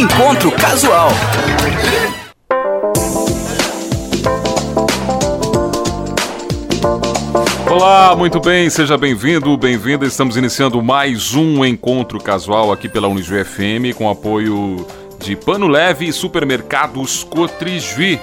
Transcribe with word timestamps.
Encontro 0.00 0.50
Casual. 0.52 1.10
Olá, 7.70 8.16
muito 8.16 8.40
bem, 8.40 8.70
seja 8.70 8.96
bem-vindo, 8.96 9.54
bem-vinda. 9.58 10.06
Estamos 10.06 10.38
iniciando 10.38 10.82
mais 10.82 11.34
um 11.34 11.62
encontro 11.66 12.18
casual 12.18 12.72
aqui 12.72 12.88
pela 12.88 13.08
Unijuí 13.08 13.44
FM 13.44 13.94
com 13.94 14.08
apoio 14.08 14.86
de 15.22 15.36
Pano 15.36 15.68
Leve 15.68 16.08
e 16.08 16.12
Supermercados 16.14 17.22
Cotrijui. 17.22 18.18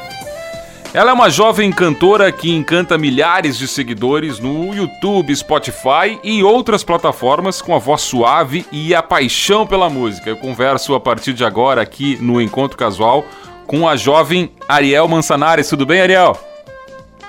Ela 0.98 1.12
é 1.12 1.14
uma 1.14 1.30
jovem 1.30 1.72
cantora 1.72 2.32
que 2.32 2.50
encanta 2.50 2.98
milhares 2.98 3.56
de 3.56 3.68
seguidores 3.68 4.40
no 4.40 4.74
YouTube, 4.74 5.36
Spotify 5.36 6.20
e 6.24 6.42
outras 6.42 6.84
plataformas 6.84 7.62
com 7.62 7.76
a 7.76 7.78
voz 7.78 8.02
suave 8.02 8.66
e 8.72 8.96
a 8.96 9.04
paixão 9.04 9.68
pela 9.68 9.92
música. 9.92 10.32
Eu 10.32 10.38
converso 10.38 10.96
a 10.96 11.00
partir 11.00 11.34
de 11.34 11.46
agora 11.46 11.84
aqui 11.84 12.18
no 12.20 12.42
Encontro 12.42 12.76
Casual 12.76 13.24
com 13.68 13.88
a 13.88 13.96
jovem 13.96 14.52
Ariel 14.68 15.08
Mansanares. 15.08 15.70
Tudo 15.70 15.86
bem, 15.86 16.02
Ariel? 16.02 16.36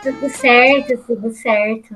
Tudo 0.02 0.30
certo, 0.30 0.96
tudo 1.06 1.30
certo. 1.34 1.94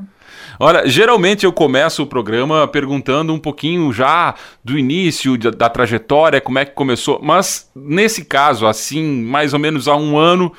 Olha, 0.60 0.86
geralmente 0.86 1.46
eu 1.46 1.54
começo 1.54 2.02
o 2.02 2.06
programa 2.06 2.68
perguntando 2.68 3.32
um 3.32 3.38
pouquinho 3.38 3.90
já 3.94 4.34
do 4.62 4.78
início 4.78 5.38
da, 5.38 5.48
da, 5.48 5.70
trajetória, 5.70 6.38
como 6.38 6.58
é 6.58 6.66
que 6.66 6.72
começou, 6.72 7.18
mas 7.22 7.70
nesse 7.74 8.26
caso, 8.26 8.66
assim, 8.66 9.22
mais 9.22 9.54
ou 9.54 9.58
menos 9.58 9.88
há 9.88 9.96
um 9.96 10.18
ano, 10.18 10.52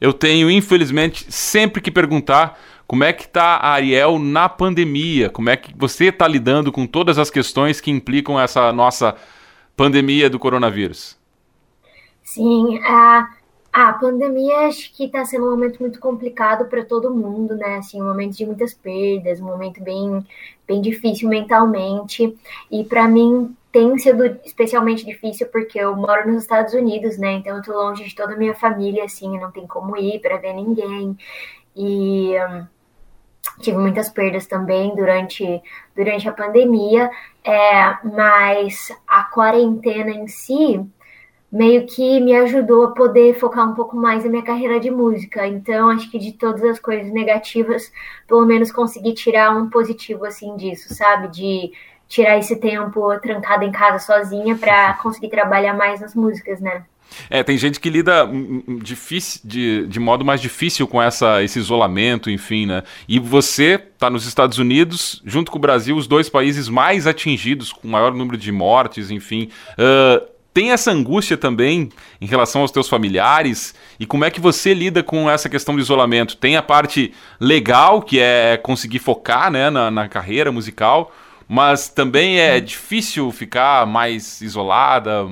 eu 0.00 0.12
tenho, 0.12 0.50
infelizmente, 0.50 1.26
sempre 1.32 1.80
que 1.80 1.90
perguntar 1.90 2.58
como 2.86 3.02
é 3.02 3.12
que 3.12 3.24
está 3.24 3.56
a 3.56 3.70
Ariel 3.70 4.18
na 4.18 4.48
pandemia, 4.48 5.28
como 5.28 5.50
é 5.50 5.56
que 5.56 5.74
você 5.76 6.06
está 6.06 6.28
lidando 6.28 6.70
com 6.70 6.86
todas 6.86 7.18
as 7.18 7.30
questões 7.30 7.80
que 7.80 7.90
implicam 7.90 8.38
essa 8.38 8.72
nossa 8.72 9.16
pandemia 9.76 10.30
do 10.30 10.38
coronavírus. 10.38 11.16
Sim, 12.22 12.78
a 12.84 13.28
a 13.76 13.92
pandemia 13.92 14.68
acho 14.68 14.90
que 14.94 15.04
está 15.04 15.22
sendo 15.26 15.48
um 15.48 15.50
momento 15.50 15.78
muito 15.80 16.00
complicado 16.00 16.64
para 16.64 16.82
todo 16.82 17.14
mundo, 17.14 17.54
né? 17.54 17.76
Assim, 17.76 18.00
um 18.00 18.06
momento 18.06 18.34
de 18.34 18.46
muitas 18.46 18.72
perdas, 18.72 19.38
um 19.38 19.44
momento 19.44 19.82
bem, 19.82 20.26
bem 20.66 20.80
difícil 20.80 21.28
mentalmente. 21.28 22.34
E 22.70 22.84
para 22.84 23.06
mim 23.06 23.54
tem 23.76 23.98
sido 23.98 24.24
especialmente 24.42 25.04
difícil 25.04 25.48
porque 25.48 25.78
eu 25.78 25.94
moro 25.94 26.32
nos 26.32 26.44
Estados 26.44 26.72
Unidos, 26.72 27.18
né? 27.18 27.32
Então 27.34 27.58
eu 27.58 27.62
tô 27.62 27.74
longe 27.74 28.04
de 28.04 28.14
toda 28.14 28.32
a 28.32 28.36
minha 28.36 28.54
família, 28.54 29.04
assim, 29.04 29.38
não 29.38 29.50
tem 29.50 29.66
como 29.66 29.94
ir 29.98 30.18
para 30.20 30.38
ver 30.38 30.54
ninguém. 30.54 31.14
E 31.76 32.32
um, 32.40 32.66
tive 33.60 33.76
muitas 33.76 34.08
perdas 34.08 34.46
também 34.46 34.96
durante, 34.96 35.62
durante 35.94 36.26
a 36.26 36.32
pandemia, 36.32 37.10
é, 37.44 37.98
mas 38.02 38.90
a 39.06 39.24
quarentena 39.24 40.10
em 40.10 40.26
si 40.26 40.82
meio 41.52 41.86
que 41.86 42.18
me 42.20 42.34
ajudou 42.34 42.86
a 42.86 42.92
poder 42.92 43.34
focar 43.34 43.70
um 43.70 43.74
pouco 43.74 43.94
mais 43.94 44.24
na 44.24 44.30
minha 44.30 44.42
carreira 44.42 44.80
de 44.80 44.90
música. 44.90 45.46
Então, 45.46 45.90
acho 45.90 46.10
que 46.10 46.18
de 46.18 46.32
todas 46.32 46.62
as 46.64 46.78
coisas 46.78 47.12
negativas, 47.12 47.92
pelo 48.26 48.46
menos 48.46 48.72
consegui 48.72 49.12
tirar 49.12 49.54
um 49.54 49.68
positivo 49.68 50.24
assim 50.24 50.56
disso, 50.56 50.94
sabe? 50.94 51.28
De 51.28 51.72
tirar 52.08 52.38
esse 52.38 52.56
tempo 52.56 53.18
trancada 53.20 53.64
em 53.64 53.72
casa 53.72 53.98
sozinha 53.98 54.56
para 54.56 54.94
conseguir 54.94 55.28
trabalhar 55.28 55.74
mais 55.74 56.00
nas 56.00 56.14
músicas, 56.14 56.60
né? 56.60 56.84
É, 57.30 57.42
tem 57.42 57.56
gente 57.56 57.80
que 57.80 57.88
lida 57.88 58.24
hum, 58.24 58.62
hum, 58.66 58.78
difícil, 58.78 59.40
de, 59.44 59.86
de 59.86 60.00
modo 60.00 60.24
mais 60.24 60.40
difícil 60.40 60.86
com 60.86 61.00
essa, 61.00 61.42
esse 61.42 61.58
isolamento, 61.58 62.30
enfim, 62.30 62.66
né? 62.66 62.82
E 63.08 63.18
você 63.18 63.80
está 63.94 64.10
nos 64.10 64.26
Estados 64.26 64.58
Unidos, 64.58 65.22
junto 65.24 65.50
com 65.50 65.58
o 65.58 65.60
Brasil, 65.60 65.96
os 65.96 66.06
dois 66.06 66.28
países 66.28 66.68
mais 66.68 67.06
atingidos, 67.06 67.72
com 67.72 67.88
maior 67.88 68.12
número 68.12 68.36
de 68.36 68.52
mortes, 68.52 69.10
enfim. 69.10 69.48
Uh, 69.72 70.26
tem 70.52 70.72
essa 70.72 70.90
angústia 70.90 71.36
também 71.36 71.90
em 72.18 72.26
relação 72.26 72.62
aos 72.62 72.70
teus 72.70 72.88
familiares 72.88 73.74
e 74.00 74.06
como 74.06 74.24
é 74.24 74.30
que 74.30 74.40
você 74.40 74.72
lida 74.72 75.02
com 75.02 75.28
essa 75.28 75.50
questão 75.50 75.74
do 75.74 75.80
isolamento? 75.82 76.34
Tem 76.34 76.56
a 76.56 76.62
parte 76.62 77.12
legal, 77.38 78.00
que 78.00 78.18
é 78.18 78.56
conseguir 78.56 78.98
focar 78.98 79.50
né, 79.50 79.68
na, 79.68 79.90
na 79.90 80.08
carreira 80.08 80.50
musical, 80.50 81.12
mas 81.48 81.88
também 81.88 82.40
é 82.40 82.60
difícil 82.60 83.30
ficar 83.30 83.86
mais 83.86 84.40
isolada, 84.40 85.28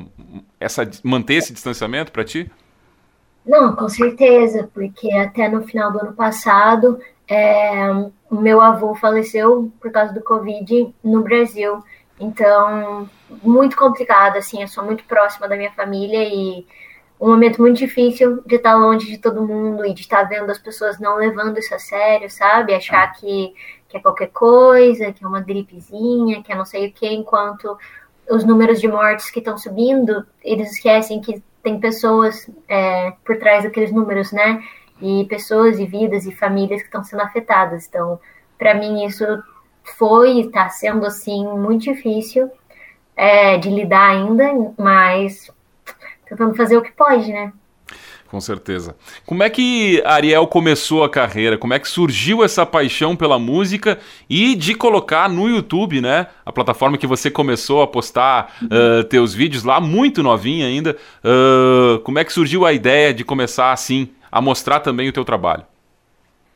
essa, 0.61 0.89
manter 1.03 1.35
esse 1.35 1.53
distanciamento 1.53 2.13
para 2.13 2.25
ti? 2.25 2.51
Não, 3.45 3.75
com 3.77 3.89
certeza, 3.89 4.71
porque 4.73 5.13
até 5.13 5.49
no 5.49 5.63
final 5.63 5.93
do 5.93 6.01
ano 6.01 6.13
passado, 6.15 6.99
é, 7.29 7.91
o 8.31 8.37
meu 8.37 8.61
avô 8.61 8.95
faleceu 8.95 9.73
por 9.81 9.91
causa 9.91 10.13
do 10.13 10.23
Covid 10.23 10.95
no 11.03 11.23
Brasil. 11.23 11.83
Então, 12.19 13.09
muito 13.43 13.77
complicado, 13.77 14.37
assim, 14.37 14.63
eu 14.63 14.69
sou 14.69 14.85
muito 14.85 15.05
próxima 15.05 15.49
da 15.49 15.57
minha 15.57 15.73
família 15.73 16.23
e 16.23 16.65
um 17.21 17.29
momento 17.29 17.61
muito 17.61 17.79
difícil 17.79 18.43
de 18.45 18.57
estar 18.57 18.75
longe 18.75 19.07
de 19.07 19.19
todo 19.19 19.47
mundo 19.47 19.85
e 19.87 19.95
de 19.95 20.03
estar 20.03 20.25
vendo 20.25 20.51
as 20.51 20.59
pessoas 20.59 20.99
não 20.99 21.17
levando 21.17 21.59
isso 21.59 21.75
a 21.75 21.79
sério, 21.79 22.31
sabe? 22.31 22.75
Achar 22.75 23.13
que, 23.13 23.55
que 23.95 23.99
é 23.99 24.01
qualquer 24.01 24.31
coisa, 24.31 25.13
que 25.13 25.25
é 25.25 25.29
uma 25.29 25.41
gripezinha, 25.41 26.43
que 26.43 26.51
é 26.51 26.57
não 26.57 26.65
sei 26.65 26.89
o 26.89 26.93
que, 26.93 27.07
enquanto 27.07 27.79
os 28.29 28.45
números 28.45 28.81
de 28.81 28.89
mortes 28.89 29.31
que 29.31 29.39
estão 29.39 29.57
subindo, 29.57 30.27
eles 30.43 30.73
esquecem 30.73 31.21
que 31.21 31.41
tem 31.63 31.79
pessoas 31.79 32.51
é, 32.69 33.13
por 33.25 33.39
trás 33.39 33.63
daqueles 33.63 33.93
números, 33.93 34.33
né? 34.33 34.61
E 35.01 35.25
pessoas 35.27 35.79
e 35.79 35.87
vidas 35.87 36.27
e 36.27 36.33
famílias 36.33 36.81
que 36.81 36.89
estão 36.89 37.05
sendo 37.05 37.23
afetadas. 37.23 37.87
Então, 37.87 38.19
para 38.59 38.75
mim, 38.75 39.05
isso 39.05 39.25
foi 39.97 40.33
e 40.33 40.47
está 40.47 40.69
sendo 40.69 41.07
assim 41.07 41.47
muito 41.47 41.85
difícil 41.85 42.51
é, 43.15 43.59
de 43.59 43.71
lidar 43.71 44.11
ainda, 44.11 44.73
mas 44.77 45.51
tentando 46.27 46.57
fazer 46.57 46.77
o 46.77 46.83
que 46.83 46.91
pode, 46.91 47.33
né? 47.33 47.53
Com 48.35 48.41
certeza. 48.41 48.97
Como 49.25 49.45
é 49.45 49.49
que 49.49 50.03
Ariel 50.05 50.45
começou 50.49 51.05
a 51.05 51.09
carreira? 51.09 51.57
Como 51.57 51.73
é 51.73 51.79
que 51.79 51.87
surgiu 51.87 52.43
essa 52.43 52.67
paixão 52.67 53.15
pela 53.15 53.39
música 53.39 53.97
e 54.29 54.57
de 54.57 54.75
colocar 54.75 55.29
no 55.29 55.49
YouTube, 55.49 56.01
né? 56.01 56.27
A 56.45 56.51
plataforma 56.51 56.99
que 56.99 57.07
você 57.07 57.31
começou 57.31 57.81
a 57.81 57.87
postar 57.87 58.57
uh, 58.65 59.05
teus 59.05 59.33
vídeos 59.33 59.63
lá, 59.63 59.81
muito 59.81 60.21
novinha 60.21 60.67
ainda. 60.67 60.97
Uh, 61.23 62.01
como 62.01 62.19
é 62.19 62.25
que 62.25 62.33
surgiu 62.33 62.67
a 62.67 62.73
ideia 62.73 63.15
de 63.15 63.23
começar 63.25 63.71
assim 63.71 64.09
a 64.33 64.41
mostrar 64.41 64.81
também 64.81 65.09
o 65.09 65.13
teu 65.13 65.25
trabalho? 65.25 65.63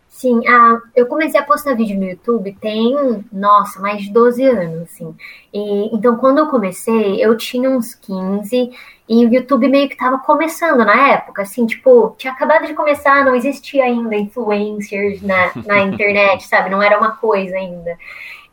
Sim, 0.08 0.40
ah, 0.48 0.80
eu 0.96 1.06
comecei 1.06 1.38
a 1.38 1.44
postar 1.44 1.76
vídeo 1.76 1.96
no 1.96 2.06
YouTube 2.06 2.56
tem, 2.60 3.24
nossa, 3.30 3.78
mais 3.78 4.02
de 4.02 4.12
12 4.12 4.42
anos, 4.42 4.82
assim. 4.82 5.14
E, 5.54 5.94
então, 5.94 6.16
quando 6.16 6.38
eu 6.38 6.48
comecei, 6.48 7.24
eu 7.24 7.36
tinha 7.36 7.70
uns 7.70 7.94
15 7.94 8.72
e 9.08 9.24
o 9.24 9.32
YouTube 9.32 9.69
meio 9.69 9.88
que 9.88 9.96
tava 9.96 10.19
começando 10.19 10.84
na 10.84 11.08
época, 11.08 11.42
assim, 11.42 11.64
tipo, 11.64 12.14
tinha 12.19 12.32
acabado 12.32 12.66
de 12.66 12.74
começar, 12.74 13.24
não 13.24 13.34
existia 13.34 13.84
ainda 13.84 14.14
influencers 14.14 15.22
na, 15.22 15.52
na 15.64 15.80
internet, 15.86 16.46
sabe? 16.46 16.69
Não 16.69 16.82
era 16.82 16.98
uma 16.98 17.12
coisa 17.12 17.56
ainda. 17.56 17.96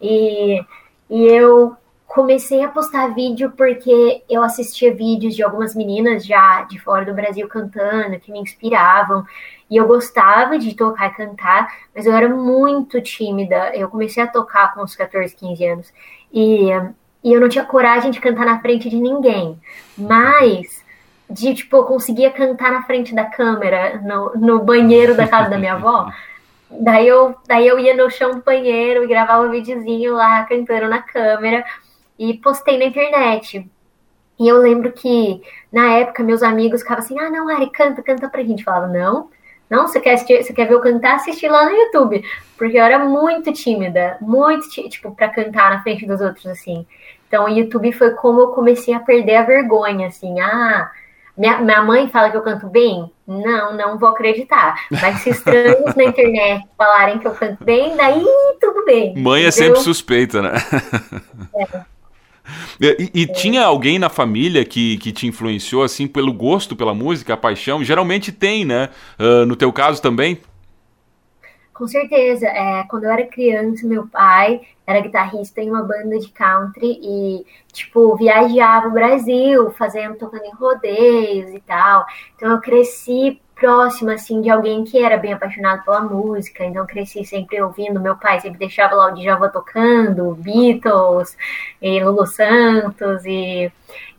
E, 0.01 0.63
e 1.09 1.25
eu 1.25 1.75
comecei 2.07 2.63
a 2.63 2.69
postar 2.69 3.13
vídeo 3.13 3.51
porque 3.57 4.23
eu 4.29 4.41
assistia 4.41 4.95
vídeos 4.95 5.35
de 5.35 5.43
algumas 5.43 5.75
meninas 5.75 6.25
já 6.25 6.63
de 6.63 6.79
fora 6.79 7.03
do 7.03 7.13
Brasil 7.13 7.47
cantando, 7.49 8.17
que 8.19 8.31
me 8.31 8.39
inspiravam. 8.39 9.25
E 9.69 9.75
eu 9.75 9.85
gostava 9.85 10.57
de 10.57 10.73
tocar 10.73 11.07
e 11.07 11.15
cantar, 11.15 11.67
mas 11.93 12.05
eu 12.05 12.13
era 12.13 12.29
muito 12.29 13.01
tímida. 13.01 13.75
Eu 13.75 13.89
comecei 13.89 14.23
a 14.23 14.27
tocar 14.27 14.73
com 14.73 14.83
uns 14.83 14.95
14, 14.95 15.35
15 15.35 15.65
anos. 15.65 15.93
E, 16.31 16.69
e 17.25 17.33
eu 17.33 17.41
não 17.41 17.49
tinha 17.49 17.65
coragem 17.65 18.11
de 18.11 18.21
cantar 18.21 18.45
na 18.45 18.59
frente 18.59 18.87
de 18.87 18.97
ninguém. 18.97 19.59
Mas 19.97 20.85
de 21.27 21.55
tipo, 21.55 21.77
eu 21.77 21.83
conseguia 21.83 22.29
cantar 22.29 22.71
na 22.71 22.83
frente 22.83 23.15
da 23.15 23.25
câmera, 23.25 23.99
no, 24.03 24.33
no 24.35 24.63
banheiro 24.63 25.17
da 25.17 25.27
casa 25.27 25.49
da 25.49 25.57
minha 25.57 25.73
avó. 25.73 26.07
Daí 26.69 27.07
eu, 27.07 27.35
daí 27.47 27.65
eu 27.67 27.79
ia 27.79 27.95
no 27.95 28.09
chão 28.09 28.31
do 28.31 28.41
banheiro 28.41 29.03
e 29.03 29.07
gravava 29.07 29.45
um 29.45 29.51
videozinho 29.51 30.13
lá 30.13 30.43
cantando 30.45 30.89
na 30.89 30.99
câmera 30.99 31.63
e 32.17 32.33
postei 32.33 32.77
na 32.77 32.85
internet. 32.85 33.69
E 34.37 34.47
eu 34.47 34.57
lembro 34.57 34.91
que 34.91 35.41
na 35.71 35.93
época 35.93 36.23
meus 36.23 36.41
amigos 36.41 36.81
ficavam 36.81 37.03
assim: 37.03 37.17
ah, 37.19 37.29
não, 37.29 37.47
Ari, 37.47 37.69
canta, 37.69 38.01
canta 38.01 38.27
pra 38.27 38.43
gente. 38.43 38.59
Eu 38.59 38.65
falava, 38.65 38.87
não, 38.87 39.29
não, 39.69 39.87
você 39.87 39.99
quer, 39.99 40.13
assistir, 40.13 40.43
você 40.43 40.53
quer 40.53 40.67
ver 40.67 40.73
eu 40.73 40.81
cantar? 40.81 41.15
Assistir 41.15 41.49
lá 41.49 41.65
no 41.65 41.71
YouTube. 41.71 42.23
Porque 42.57 42.77
eu 42.77 42.83
era 42.83 42.99
muito 42.99 43.53
tímida, 43.53 44.17
muito, 44.21 44.67
tipo, 44.89 45.15
pra 45.15 45.29
cantar 45.29 45.71
na 45.71 45.83
frente 45.83 46.05
dos 46.05 46.19
outros, 46.21 46.45
assim. 46.47 46.85
Então, 47.35 47.47
o 47.47 47.49
YouTube 47.49 47.91
foi 47.91 48.11
como 48.11 48.39
eu 48.39 48.47
comecei 48.47 48.93
a 48.93 48.99
perder 49.01 49.35
a 49.35 49.43
vergonha, 49.43 50.07
assim. 50.07 50.39
Ah, 50.39 50.89
minha, 51.37 51.57
minha 51.59 51.83
mãe 51.83 52.07
fala 52.07 52.31
que 52.31 52.37
eu 52.37 52.41
canto 52.41 52.65
bem? 52.67 53.11
Não, 53.27 53.75
não 53.75 53.99
vou 53.99 54.07
acreditar. 54.07 54.85
Mas 54.89 55.19
se 55.19 55.31
estranhos 55.31 55.93
na 55.95 56.05
internet 56.05 56.65
falarem 56.77 57.19
que 57.19 57.27
eu 57.27 57.33
canto 57.33 57.61
bem, 57.61 57.93
daí 57.97 58.25
tudo 58.61 58.85
bem. 58.85 59.13
Mãe 59.17 59.41
entendeu? 59.41 59.47
é 59.49 59.51
sempre 59.51 59.79
suspeita, 59.81 60.41
né? 60.41 60.51
É. 62.79 62.95
E, 63.01 63.11
e 63.11 63.23
é. 63.23 63.27
tinha 63.27 63.65
alguém 63.65 63.97
na 63.97 64.07
família 64.07 64.63
que, 64.63 64.97
que 64.97 65.11
te 65.11 65.25
influenciou, 65.25 65.81
assim, 65.81 66.05
pelo 66.05 66.31
gosto 66.31 66.75
pela 66.75 66.93
música, 66.93 67.33
a 67.33 67.37
paixão? 67.37 67.83
Geralmente 67.83 68.31
tem, 68.31 68.63
né? 68.63 68.89
Uh, 69.19 69.47
no 69.47 69.55
teu 69.55 69.73
caso 69.73 69.99
também? 69.99 70.39
Com 71.75 71.87
certeza. 71.87 72.47
É, 72.47 72.83
quando 72.87 73.03
eu 73.03 73.11
era 73.11 73.27
criança, 73.27 73.85
meu 73.85 74.07
pai 74.07 74.61
era 74.87 75.01
guitarrista 75.01 75.61
em 75.61 75.69
uma 75.69 75.83
banda 75.83 76.17
de 76.17 76.29
country 76.29 76.99
e, 77.03 77.45
tipo, 77.73 78.15
viajava 78.15 78.87
o 78.87 78.91
Brasil, 78.91 79.69
fazendo, 79.71 80.15
tocando 80.15 80.45
em 80.45 80.53
rodeios 80.55 81.51
e 81.53 81.59
tal. 81.59 82.05
Então 82.35 82.51
eu 82.51 82.61
cresci 82.61 83.41
próxima, 83.55 84.13
assim, 84.13 84.41
de 84.41 84.49
alguém 84.49 84.83
que 84.85 85.03
era 85.03 85.17
bem 85.17 85.33
apaixonado 85.33 85.83
pela 85.83 86.01
música, 86.01 86.63
então 86.65 86.85
cresci 86.85 87.23
sempre 87.25 87.61
ouvindo, 87.61 88.01
meu 88.01 88.15
pai 88.17 88.39
sempre 88.41 88.59
deixava 88.59 88.95
lá 88.95 89.07
o 89.07 89.15
Djavan 89.15 89.49
tocando, 89.49 90.35
Beatles, 90.35 91.37
e 91.81 92.03
Lulu 92.03 92.27
Santos, 92.27 93.25
e, 93.25 93.71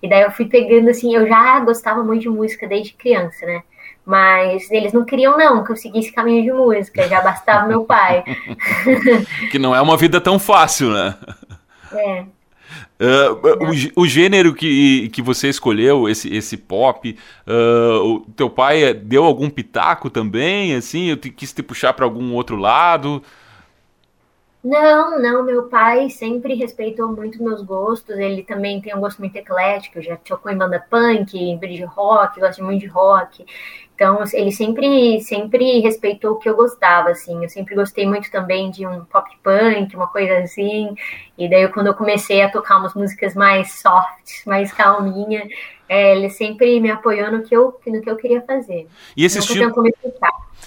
e 0.02 0.08
daí 0.08 0.22
eu 0.22 0.30
fui 0.30 0.46
pegando, 0.46 0.88
assim, 0.88 1.14
eu 1.14 1.26
já 1.28 1.60
gostava 1.60 2.02
muito 2.02 2.22
de 2.22 2.28
música 2.30 2.66
desde 2.66 2.94
criança, 2.94 3.44
né, 3.44 3.62
mas 4.06 4.70
eles 4.70 4.92
não 4.92 5.04
queriam 5.04 5.36
não 5.36 5.64
que 5.64 5.72
eu 5.72 5.76
seguisse 5.76 6.12
caminho 6.12 6.44
de 6.44 6.52
música, 6.52 7.08
já 7.08 7.20
bastava 7.20 7.66
meu 7.66 7.84
pai. 7.84 8.22
que 9.50 9.58
não 9.58 9.74
é 9.74 9.80
uma 9.80 9.96
vida 9.96 10.20
tão 10.20 10.38
fácil, 10.38 10.90
né? 10.90 11.16
É. 11.92 12.24
Uh, 12.98 13.96
o, 13.96 14.02
o, 14.02 14.06
gênero 14.06 14.54
que, 14.54 15.10
que 15.10 15.20
você 15.20 15.48
escolheu, 15.48 16.08
esse, 16.08 16.34
esse 16.34 16.56
pop, 16.56 17.14
uh, 17.46 18.04
o 18.04 18.20
teu 18.34 18.48
pai 18.48 18.94
deu 18.94 19.24
algum 19.24 19.50
pitaco 19.50 20.08
também, 20.08 20.74
assim? 20.74 21.10
Eu 21.10 21.16
te, 21.16 21.28
quis 21.28 21.52
te 21.52 21.62
puxar 21.62 21.92
para 21.92 22.06
algum 22.06 22.32
outro 22.32 22.56
lado? 22.56 23.22
Não, 24.68 25.20
não, 25.20 25.44
meu 25.44 25.68
pai 25.68 26.10
sempre 26.10 26.54
respeitou 26.54 27.06
muito 27.12 27.40
meus 27.40 27.62
gostos, 27.62 28.18
ele 28.18 28.42
também 28.42 28.80
tem 28.80 28.92
um 28.96 29.00
gosto 29.00 29.20
muito 29.20 29.36
eclético, 29.36 30.02
já 30.02 30.16
tocou 30.16 30.50
em 30.50 30.58
banda 30.58 30.84
punk, 30.90 31.38
em 31.38 31.56
bridge 31.56 31.84
rock, 31.84 32.40
gosta 32.40 32.64
muito 32.64 32.80
de 32.80 32.88
rock, 32.88 33.46
então, 33.96 34.22
ele 34.34 34.52
sempre, 34.52 35.22
sempre 35.22 35.80
respeitou 35.80 36.32
o 36.32 36.38
que 36.38 36.46
eu 36.50 36.54
gostava, 36.54 37.08
assim. 37.10 37.42
Eu 37.42 37.48
sempre 37.48 37.74
gostei 37.74 38.06
muito 38.06 38.30
também 38.30 38.70
de 38.70 38.86
um 38.86 39.02
pop 39.06 39.26
punk, 39.42 39.96
uma 39.96 40.06
coisa 40.06 40.38
assim. 40.40 40.94
E 41.38 41.48
daí, 41.48 41.66
quando 41.68 41.86
eu 41.86 41.94
comecei 41.94 42.42
a 42.42 42.50
tocar 42.50 42.76
umas 42.76 42.92
músicas 42.92 43.34
mais 43.34 43.80
soft, 43.80 44.44
mais 44.46 44.70
calminha, 44.70 45.48
é, 45.88 46.16
ele 46.16 46.30
sempre 46.30 46.80
me 46.80 46.90
apoiou 46.90 47.30
no 47.30 47.42
que 47.42 47.56
eu, 47.56 47.78
no 47.86 48.00
que 48.00 48.10
eu 48.10 48.16
queria 48.16 48.42
fazer. 48.42 48.86
E 49.16 49.24
esse 49.24 49.38
estilo... 49.38 49.72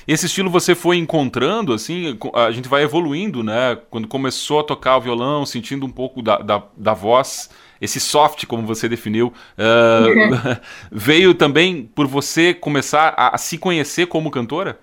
Esse 0.07 0.25
estilo 0.25 0.49
você 0.49 0.73
foi 0.73 0.97
encontrando, 0.97 1.71
assim, 1.71 2.17
a 2.33 2.49
gente 2.49 2.67
vai 2.67 2.83
evoluindo, 2.83 3.43
né? 3.43 3.77
Quando 3.91 4.07
começou 4.07 4.59
a 4.59 4.63
tocar 4.63 4.97
o 4.97 5.01
violão, 5.01 5.45
sentindo 5.45 5.85
um 5.85 5.91
pouco 5.91 6.21
da, 6.21 6.37
da, 6.37 6.63
da 6.75 6.93
voz 6.93 7.49
esse 7.81 7.99
soft, 7.99 8.45
como 8.45 8.65
você 8.65 8.89
definiu, 8.89 9.27
uh, 9.27 10.59
veio 10.91 11.33
também 11.33 11.83
por 11.83 12.07
você 12.07 12.53
começar 12.53 13.13
a, 13.15 13.35
a, 13.35 13.37
se 13.37 13.57
conhecer 13.57 14.07
como 14.07 14.31
cantora? 14.31 14.79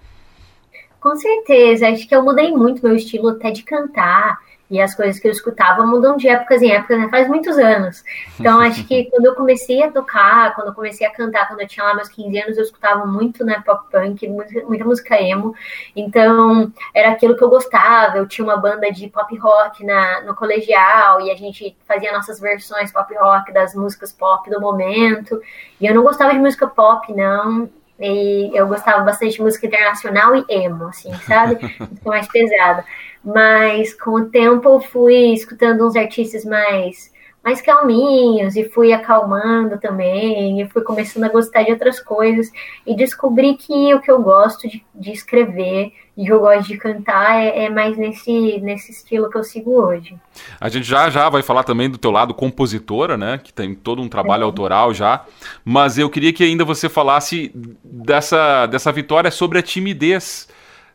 Com 1.01 1.15
certeza, 1.17 1.89
acho 1.89 2.09
que 2.09 2.15
eu 2.15 2.25
mudei 2.25 2.51
muito 2.51 2.83
meu 2.83 2.97
estilo 2.97 3.29
até 3.29 3.51
de 3.51 3.63
cantar. 3.63 4.39
E 4.69 4.81
as 4.81 4.95
coisas 4.95 5.21
que 5.21 5.29
eu 5.29 5.33
escutava 5.33 5.87
mudam 5.87 6.17
de 6.17 6.29
épocas 6.29 6.61
em 6.61 6.73
épocas, 6.73 6.99
né? 6.99 7.09
Faz 7.09 7.29
muitos 7.29 7.57
anos. 7.57 8.03
Então, 8.39 8.61
acho 8.61 8.85
que 8.85 9.05
quando 9.11 9.27
eu 9.27 9.35
comecei 9.35 9.83
a 9.83 9.93
tocar, 9.93 10.55
quando 10.57 10.69
eu 10.69 10.75
comecei 10.75 11.07
a 11.07 11.13
cantar, 11.13 11.47
quando 11.47 11.61
eu 11.61 11.69
tinha 11.69 11.87
lá 11.87 11.95
meus 11.95 12.09
15 12.09 12.39
anos, 12.39 12.57
eu 12.57 12.65
escutava 12.65 13.07
muito, 13.07 13.45
né, 13.45 13.63
pop 13.65 13.89
punk, 13.91 14.27
muita 14.29 14.85
música 14.85 15.21
emo. 15.21 15.55
Então, 15.95 16.73
era 16.93 17.11
aquilo 17.11 17.37
que 17.37 17.45
eu 17.45 17.49
gostava. 17.49 18.19
Eu 18.19 18.27
tinha 18.27 18.45
uma 18.45 18.57
banda 18.57 18.91
de 18.91 19.09
pop 19.09 19.37
rock 19.39 19.85
na, 19.85 20.23
no 20.23 20.35
colegial 20.35 21.21
e 21.21 21.31
a 21.31 21.37
gente 21.37 21.77
fazia 21.87 22.13
nossas 22.13 22.41
versões 22.41 22.91
pop 22.91 23.15
rock 23.15 23.53
das 23.53 23.75
músicas 23.75 24.13
pop 24.13 24.51
do 24.51 24.61
momento. 24.61 25.41
E 25.81 25.87
eu 25.87 25.95
não 25.95 26.03
gostava 26.03 26.33
de 26.33 26.41
música 26.41 26.67
pop, 26.67 27.13
não. 27.13 27.71
E 27.99 28.51
eu 28.53 28.67
gostava 28.67 29.03
bastante 29.03 29.37
de 29.37 29.43
música 29.43 29.67
internacional 29.67 30.37
e 30.37 30.45
emo, 30.49 30.89
assim, 30.89 31.15
sabe? 31.27 31.55
Música 31.81 31.97
mais 32.05 32.29
pesada. 32.29 32.85
Mas 33.27 33.93
com 33.93 34.13
o 34.13 34.27
tempo 34.27 34.69
eu 34.69 34.81
fui 34.81 35.33
escutando 35.33 35.85
uns 35.85 35.97
artistas 35.97 36.45
mais 36.45 37.11
mais 37.47 37.63
calminhos 37.63 38.57
e 38.57 38.69
fui 38.69 38.93
acalmando 38.93 39.79
também, 39.79 40.61
e 40.61 40.69
fui 40.69 40.83
começando 40.83 41.23
a 41.23 41.29
gostar 41.29 41.63
de 41.63 41.71
outras 41.71 42.01
coisas 42.01 42.51
e 42.85 42.97
descobri 42.97 43.55
que 43.55 43.95
o 43.95 44.01
que 44.01 44.11
eu 44.11 44.21
gosto 44.21 44.69
de, 44.69 44.85
de 44.93 45.13
escrever 45.13 45.93
e 46.17 46.25
que 46.25 46.33
eu 46.33 46.41
gosto 46.41 46.67
de 46.67 46.77
cantar 46.77 47.41
é, 47.41 47.67
é, 47.67 47.71
mais 47.71 47.97
nesse, 47.97 48.59
nesse 48.59 48.91
estilo 48.91 49.31
que 49.31 49.39
eu 49.39 49.45
sigo 49.45 49.81
hoje. 49.81 50.17
A 50.61 50.69
gente 50.69 50.85
já 50.85 51.09
já 51.09 51.29
vai 51.29 51.41
falar 51.41 51.63
também 51.63 51.89
do 51.89 51.99
teu 51.99 52.11
lado 52.11 52.35
compositora, 52.35 53.17
né, 53.17 53.39
que 53.39 53.53
tem 53.53 53.77
todo 53.77 54.03
um 54.03 54.09
trabalho 54.09 54.43
é. 54.43 54.45
autoral 54.45 54.93
já, 54.93 55.25
mas 55.65 55.99
eu 55.99 56.11
queria 56.11 56.33
que 56.33 56.43
ainda 56.43 56.65
você 56.65 56.89
falasse 56.89 57.53
dessa, 57.85 58.67
dessa 58.67 58.91
vitória 58.91 59.31
sobre 59.31 59.61
a 59.61 59.63
timidez 59.63 60.49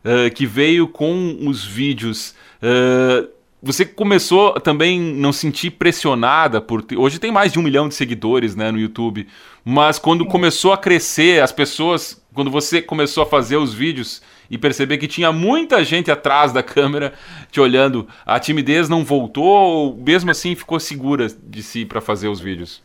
uh, 0.04 0.32
que 0.34 0.46
veio 0.46 0.88
com 0.88 1.38
os 1.46 1.64
vídeos. 1.64 2.34
Uh, 2.62 3.28
você 3.62 3.84
começou 3.84 4.54
também 4.54 5.00
não 5.00 5.32
sentir 5.32 5.70
pressionada 5.70 6.60
por 6.60 6.84
hoje 6.96 7.20
tem 7.20 7.30
mais 7.30 7.52
de 7.52 7.60
um 7.60 7.62
milhão 7.62 7.88
de 7.88 7.94
seguidores 7.94 8.56
né, 8.56 8.72
no 8.72 8.78
YouTube, 8.78 9.28
mas 9.64 10.00
quando 10.00 10.26
começou 10.26 10.72
a 10.72 10.78
crescer 10.78 11.40
as 11.40 11.52
pessoas, 11.52 12.20
quando 12.34 12.50
você 12.50 12.82
começou 12.82 13.22
a 13.22 13.26
fazer 13.26 13.56
os 13.56 13.72
vídeos 13.72 14.20
e 14.50 14.58
perceber 14.58 14.98
que 14.98 15.06
tinha 15.06 15.30
muita 15.30 15.84
gente 15.84 16.10
atrás 16.10 16.52
da 16.52 16.62
câmera 16.62 17.14
te 17.52 17.60
olhando, 17.60 18.08
a 18.26 18.40
timidez 18.40 18.88
não 18.88 19.04
voltou 19.04 19.44
ou 19.44 19.96
mesmo 19.96 20.30
assim 20.32 20.56
ficou 20.56 20.80
segura 20.80 21.28
de 21.28 21.62
si 21.62 21.84
para 21.84 22.00
fazer 22.00 22.26
os 22.26 22.40
vídeos? 22.40 22.82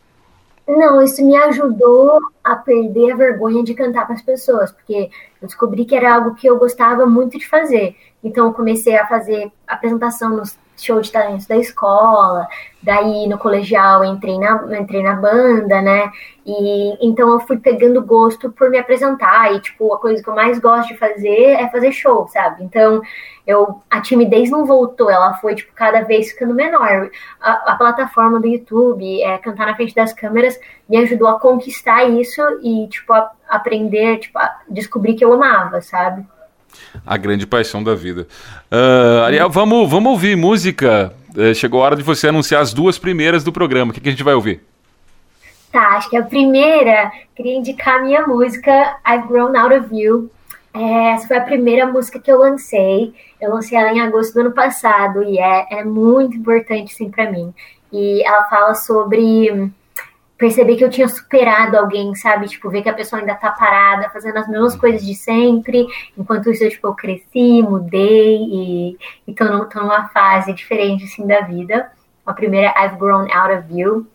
Não, 0.68 1.00
isso 1.00 1.24
me 1.24 1.34
ajudou 1.34 2.18
a 2.44 2.54
perder 2.54 3.12
a 3.12 3.16
vergonha 3.16 3.64
de 3.64 3.72
cantar 3.72 4.04
para 4.04 4.14
as 4.14 4.22
pessoas, 4.22 4.70
porque 4.70 5.10
eu 5.40 5.48
descobri 5.48 5.86
que 5.86 5.96
era 5.96 6.14
algo 6.14 6.34
que 6.34 6.46
eu 6.46 6.58
gostava 6.58 7.06
muito 7.06 7.38
de 7.38 7.48
fazer. 7.48 7.96
Então, 8.22 8.46
eu 8.46 8.52
comecei 8.52 8.94
a 8.94 9.06
fazer 9.06 9.50
apresentação 9.66 10.36
nos 10.36 10.58
show 10.76 11.00
de 11.00 11.10
talentos 11.10 11.46
da 11.46 11.56
escola, 11.56 12.46
daí 12.82 13.26
no 13.26 13.38
colegial 13.38 14.04
entrei 14.04 14.38
na, 14.38 14.78
entrei 14.78 15.02
na 15.02 15.14
banda, 15.14 15.82
né? 15.82 16.10
E 16.46 17.06
então 17.06 17.30
eu 17.30 17.40
fui 17.40 17.58
pegando 17.58 18.00
gosto 18.00 18.50
por 18.52 18.70
me 18.70 18.78
apresentar 18.78 19.52
e 19.54 19.60
tipo, 19.60 19.92
a 19.92 19.98
coisa 19.98 20.22
que 20.22 20.28
eu 20.28 20.34
mais 20.34 20.58
gosto 20.58 20.88
de 20.88 20.96
fazer 20.96 21.52
é 21.54 21.68
fazer 21.68 21.92
show, 21.92 22.28
sabe? 22.28 22.62
Então, 22.62 23.02
eu 23.48 23.80
a 23.90 24.02
timidez 24.02 24.50
não 24.50 24.66
voltou, 24.66 25.10
ela 25.10 25.32
foi 25.38 25.54
tipo 25.54 25.72
cada 25.74 26.02
vez 26.02 26.30
ficando 26.30 26.54
menor. 26.54 27.10
A, 27.40 27.72
a 27.72 27.76
plataforma 27.76 28.38
do 28.38 28.46
YouTube, 28.46 29.22
é, 29.22 29.38
cantar 29.38 29.66
na 29.66 29.74
frente 29.74 29.94
das 29.94 30.12
câmeras 30.12 30.60
me 30.86 30.98
ajudou 30.98 31.26
a 31.26 31.40
conquistar 31.40 32.04
isso 32.04 32.42
e 32.62 32.86
tipo 32.88 33.10
a, 33.14 33.30
aprender, 33.48 34.18
tipo, 34.18 34.38
a 34.38 34.58
descobrir 34.68 35.14
que 35.14 35.24
eu 35.24 35.32
amava, 35.32 35.80
sabe? 35.80 36.26
A 37.06 37.16
grande 37.16 37.46
paixão 37.46 37.82
da 37.82 37.94
vida. 37.94 38.28
Uh, 38.70 39.24
Ariel, 39.24 39.48
vamos, 39.48 39.88
vamos 39.90 40.12
ouvir 40.12 40.36
música. 40.36 41.14
Uh, 41.34 41.54
chegou 41.54 41.80
a 41.80 41.86
hora 41.86 41.96
de 41.96 42.02
você 42.02 42.28
anunciar 42.28 42.60
as 42.60 42.74
duas 42.74 42.98
primeiras 42.98 43.42
do 43.42 43.50
programa. 43.50 43.90
O 43.90 43.94
que, 43.94 44.00
que 44.00 44.08
a 44.10 44.12
gente 44.12 44.22
vai 44.22 44.34
ouvir? 44.34 44.62
Tá, 45.72 45.96
acho 45.96 46.10
que 46.10 46.16
a 46.18 46.22
primeira, 46.22 47.10
queria 47.34 47.56
indicar 47.56 47.98
a 47.98 48.02
minha 48.02 48.26
música 48.26 48.98
I've 49.06 49.26
Grown 49.26 49.56
Out 49.56 49.74
of 49.74 49.96
You. 49.98 50.30
É, 50.74 51.12
essa 51.12 51.26
foi 51.26 51.36
a 51.36 51.44
primeira 51.44 51.86
música 51.86 52.18
que 52.18 52.30
eu 52.30 52.38
lancei. 52.38 53.14
Eu 53.40 53.50
lancei 53.54 53.76
ela 53.78 53.92
em 53.92 54.00
agosto 54.00 54.34
do 54.34 54.40
ano 54.40 54.52
passado 54.52 55.22
e 55.22 55.38
é, 55.38 55.80
é 55.80 55.84
muito 55.84 56.36
importante, 56.36 56.94
sim, 56.94 57.10
para 57.10 57.30
mim. 57.30 57.52
E 57.92 58.22
ela 58.26 58.44
fala 58.44 58.74
sobre 58.74 59.72
perceber 60.38 60.76
que 60.76 60.84
eu 60.84 60.90
tinha 60.90 61.08
superado 61.08 61.76
alguém, 61.76 62.14
sabe? 62.14 62.46
Tipo, 62.46 62.70
ver 62.70 62.82
que 62.82 62.88
a 62.88 62.94
pessoa 62.94 63.20
ainda 63.20 63.34
tá 63.34 63.50
parada, 63.50 64.08
fazendo 64.10 64.38
as 64.38 64.48
mesmas 64.48 64.76
coisas 64.76 65.04
de 65.04 65.14
sempre. 65.14 65.86
Enquanto 66.16 66.50
isso, 66.50 66.62
eu, 66.62 66.70
tipo, 66.70 66.86
eu 66.86 66.94
cresci, 66.94 67.60
mudei 67.62 68.36
e, 68.36 68.98
e 69.26 69.34
tô, 69.34 69.44
no, 69.44 69.64
tô 69.64 69.80
numa 69.80 70.08
fase 70.08 70.52
diferente, 70.52 71.04
assim, 71.04 71.26
da 71.26 71.40
vida. 71.40 71.90
A 72.24 72.32
primeira 72.32 72.68
é 72.68 72.86
I've 72.86 72.96
Grown 72.96 73.26
Out 73.32 73.52
of 73.54 73.64
You. 73.76 74.06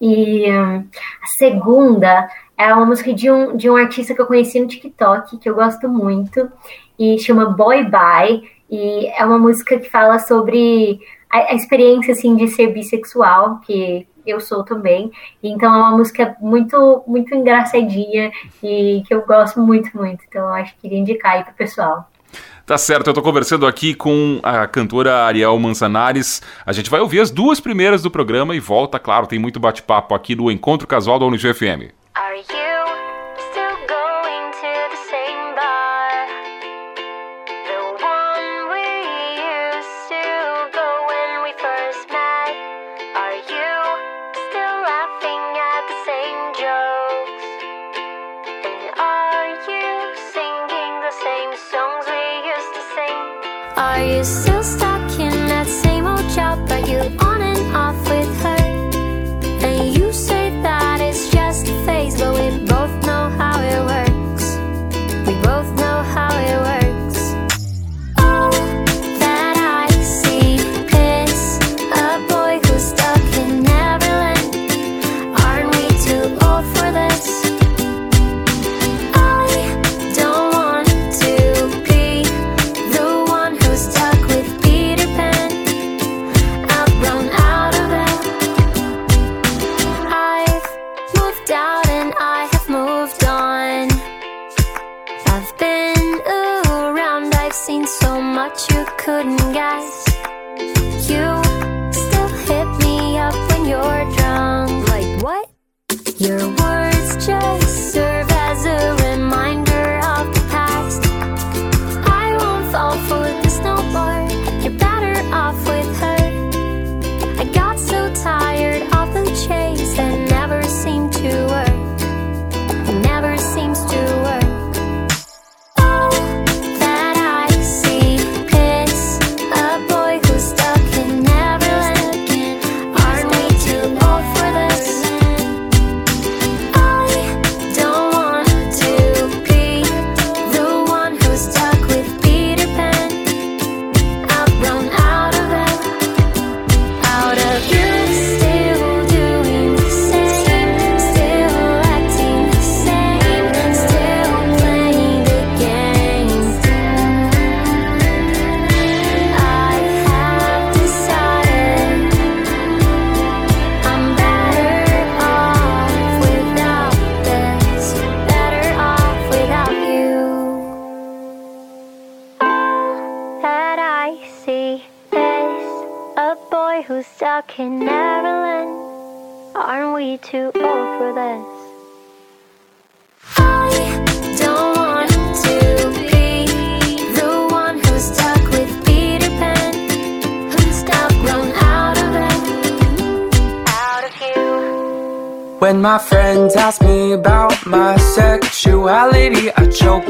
E 0.00 0.50
um, 0.50 0.88
a 1.22 1.26
segunda 1.26 2.30
é 2.60 2.74
uma 2.74 2.84
música 2.84 3.14
de 3.14 3.30
um, 3.30 3.56
de 3.56 3.70
um 3.70 3.76
artista 3.76 4.14
que 4.14 4.20
eu 4.20 4.26
conheci 4.26 4.60
no 4.60 4.68
TikTok, 4.68 5.38
que 5.38 5.48
eu 5.48 5.54
gosto 5.54 5.88
muito, 5.88 6.50
e 6.98 7.18
chama 7.18 7.46
Boy 7.46 7.84
Bye. 7.84 8.42
E 8.70 9.06
é 9.06 9.24
uma 9.24 9.38
música 9.38 9.78
que 9.78 9.88
fala 9.88 10.18
sobre 10.18 11.00
a, 11.30 11.52
a 11.52 11.54
experiência, 11.54 12.12
assim, 12.12 12.36
de 12.36 12.48
ser 12.48 12.68
bissexual, 12.68 13.60
que 13.60 14.06
eu 14.26 14.40
sou 14.40 14.62
também. 14.62 15.10
Então 15.42 15.74
é 15.74 15.78
uma 15.78 15.96
música 15.96 16.36
muito, 16.38 17.02
muito 17.06 17.34
engraçadinha 17.34 18.30
e 18.62 19.02
que 19.08 19.14
eu 19.14 19.24
gosto 19.24 19.58
muito, 19.58 19.96
muito. 19.96 20.22
Então 20.28 20.42
eu 20.42 20.52
acho 20.52 20.74
que 20.74 20.82
queria 20.82 20.98
indicar 20.98 21.32
aí 21.32 21.44
pro 21.44 21.54
pessoal. 21.54 22.10
Tá 22.66 22.76
certo, 22.78 23.08
eu 23.08 23.14
tô 23.14 23.22
conversando 23.22 23.66
aqui 23.66 23.94
com 23.94 24.38
a 24.42 24.66
cantora 24.66 25.24
Ariel 25.24 25.58
Manzanares. 25.58 26.42
A 26.64 26.72
gente 26.72 26.90
vai 26.90 27.00
ouvir 27.00 27.20
as 27.20 27.30
duas 27.30 27.58
primeiras 27.58 28.02
do 28.02 28.10
programa 28.10 28.54
e 28.54 28.60
volta, 28.60 28.98
claro, 28.98 29.26
tem 29.26 29.38
muito 29.38 29.58
bate-papo 29.58 30.14
aqui 30.14 30.36
no 30.36 30.50
Encontro 30.50 30.86
Casual 30.86 31.18
da 31.18 31.26
UniGFM. 31.26 31.99
Are 32.20 32.34
you 32.36 32.44
still 32.44 33.76
going 33.88 34.44
to 34.60 34.72
the 34.92 35.00
same 35.08 35.54
bar? 35.56 36.28
The 37.48 37.80
one 37.96 38.52
we 38.68 38.88
used 39.40 40.00
to 40.12 40.24
go 40.68 40.88
when 41.08 41.30
we 41.44 41.52
first 41.56 42.04
met. 42.12 42.52
Are 43.16 43.40
you 43.40 43.72
still 44.36 44.76
laughing 44.84 45.44
at 45.72 45.82
the 45.88 45.98
same 46.10 46.42
jokes? 46.60 47.46
And 48.68 48.82
are 49.00 49.48
you 49.64 49.88
singing 50.36 50.92
the 51.00 51.14
same 51.24 51.52
songs 51.72 52.04
we 52.04 52.24
used 52.52 52.72
to 52.76 52.82
sing? 52.96 53.18
Are 53.78 54.04
you 54.04 54.24
still? 54.24 54.79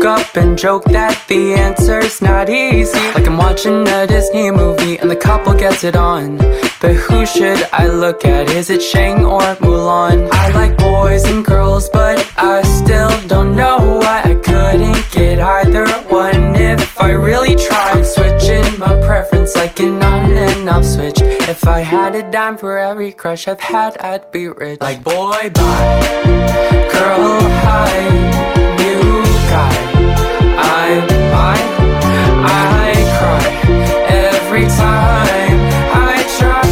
Up 0.00 0.34
and 0.34 0.58
joke 0.58 0.84
that 0.86 1.22
the 1.28 1.52
answer's 1.54 2.22
not 2.22 2.48
easy. 2.48 2.98
Like 3.14 3.26
I'm 3.26 3.36
watching 3.36 3.86
a 3.86 4.06
Disney 4.06 4.50
movie 4.50 4.96
and 4.96 5.10
the 5.10 5.14
couple 5.14 5.52
gets 5.52 5.84
it 5.84 5.94
on. 5.94 6.38
But 6.80 6.94
who 6.94 7.26
should 7.26 7.68
I 7.72 7.86
look 7.86 8.24
at? 8.24 8.48
Is 8.50 8.70
it 8.70 8.82
Shang 8.82 9.26
or 9.26 9.42
Mulan? 9.60 10.28
I 10.32 10.50
like 10.52 10.76
boys 10.78 11.24
and 11.24 11.44
girls, 11.44 11.90
but 11.90 12.18
I 12.38 12.62
still 12.62 13.10
don't 13.28 13.54
know 13.54 13.98
why 14.00 14.22
I 14.24 14.34
couldn't 14.34 15.10
get 15.12 15.38
either 15.38 15.86
one 16.08 16.54
if 16.56 16.98
I 17.00 17.10
really 17.10 17.54
tried. 17.54 18.02
Switching 18.02 18.78
my 18.78 18.98
preference 19.06 19.54
like 19.54 19.78
an 19.80 20.02
on 20.02 20.32
and 20.32 20.68
off 20.68 20.84
switch. 20.84 21.20
If 21.20 21.68
I 21.68 21.80
had 21.80 22.14
a 22.14 22.28
dime 22.30 22.56
for 22.56 22.78
every 22.78 23.12
crush 23.12 23.46
I've 23.46 23.60
had, 23.60 23.98
I'd 23.98 24.32
be 24.32 24.48
rich. 24.48 24.80
Like 24.80 25.04
boy, 25.04 25.50
bye, 25.54 26.88
girl, 26.90 27.38
hi, 27.64 28.76
new 28.78 29.29
guy. 29.50 29.74
I'm 30.56 31.02
mine. 31.34 31.68
I 32.46 32.92
cry 33.16 33.44
every 34.28 34.66
time 34.82 35.58
I 36.08 36.14
try 36.38 36.64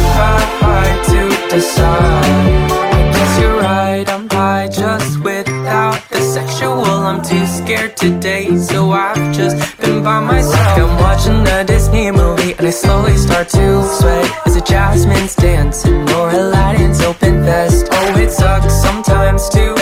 to 1.11 1.21
decide. 1.53 2.71
I 2.97 3.11
guess 3.13 3.33
you're 3.41 3.59
right. 3.59 4.07
I'm 4.09 4.29
high 4.29 4.67
just 4.67 5.21
without 5.23 5.99
the 6.09 6.21
sexual. 6.21 6.83
I'm 7.09 7.21
too 7.21 7.45
scared 7.45 7.97
to 7.97 8.17
date, 8.19 8.59
so 8.59 8.91
I've 8.91 9.35
just 9.35 9.55
been 9.81 10.03
by 10.03 10.19
myself. 10.19 10.77
I'm 10.77 10.95
watching 10.99 11.41
a 11.47 11.63
Disney 11.65 12.11
movie 12.11 12.53
and 12.57 12.67
I 12.67 12.71
slowly 12.71 13.17
start 13.17 13.49
to 13.49 13.83
sweat 13.97 14.25
As 14.45 14.55
a 14.55 14.61
Jasmine's 14.61 15.35
dancing 15.35 16.09
or 16.17 16.29
Aladdin's 16.29 17.01
open 17.01 17.43
vest. 17.43 17.87
Oh, 17.91 18.17
it 18.17 18.31
sucks 18.31 18.73
sometimes 18.81 19.49
to 19.49 19.78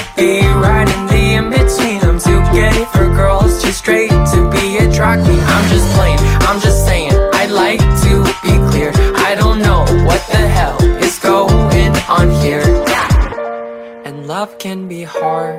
love 14.38 14.60
can 14.60 14.88
be 14.88 15.02
hard 15.02 15.58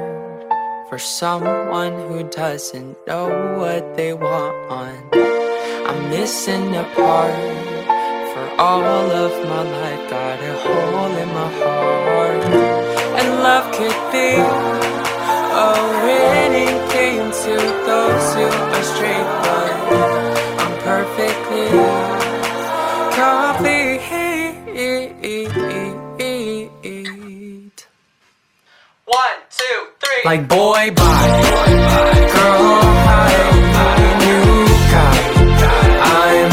for 0.89 0.99
someone 0.99 1.95
who 2.07 2.23
doesn't 2.31 2.95
know 3.09 3.27
what 3.59 3.83
they 3.97 4.13
want. 4.13 4.55
I'm 5.89 6.01
missing 6.11 6.67
a 6.77 6.85
part 6.95 7.39
for 8.31 8.47
all 8.67 9.07
of 9.25 9.33
my 9.53 9.63
life. 9.79 10.03
Got 10.11 10.39
a 10.51 10.55
hole 10.65 11.15
in 11.23 11.29
my 11.39 11.51
heart. 11.61 12.43
And 13.19 13.29
love 13.49 13.67
could 13.77 14.01
be 14.15 14.31
a 15.67 15.71
winning 16.05 16.77
game 16.95 17.29
to 17.43 17.55
those 17.91 18.27
who 18.37 18.49
are 18.77 18.87
straight 18.95 19.38
two, 30.29 30.35
three 30.35 30.39
Like 30.39 30.49
boy, 30.49 30.91
bye. 30.95 31.43
Girl, 32.35 32.81
hi 33.09 33.33
New 34.21 34.67
guy. 34.93 35.19
I'm 36.01 36.49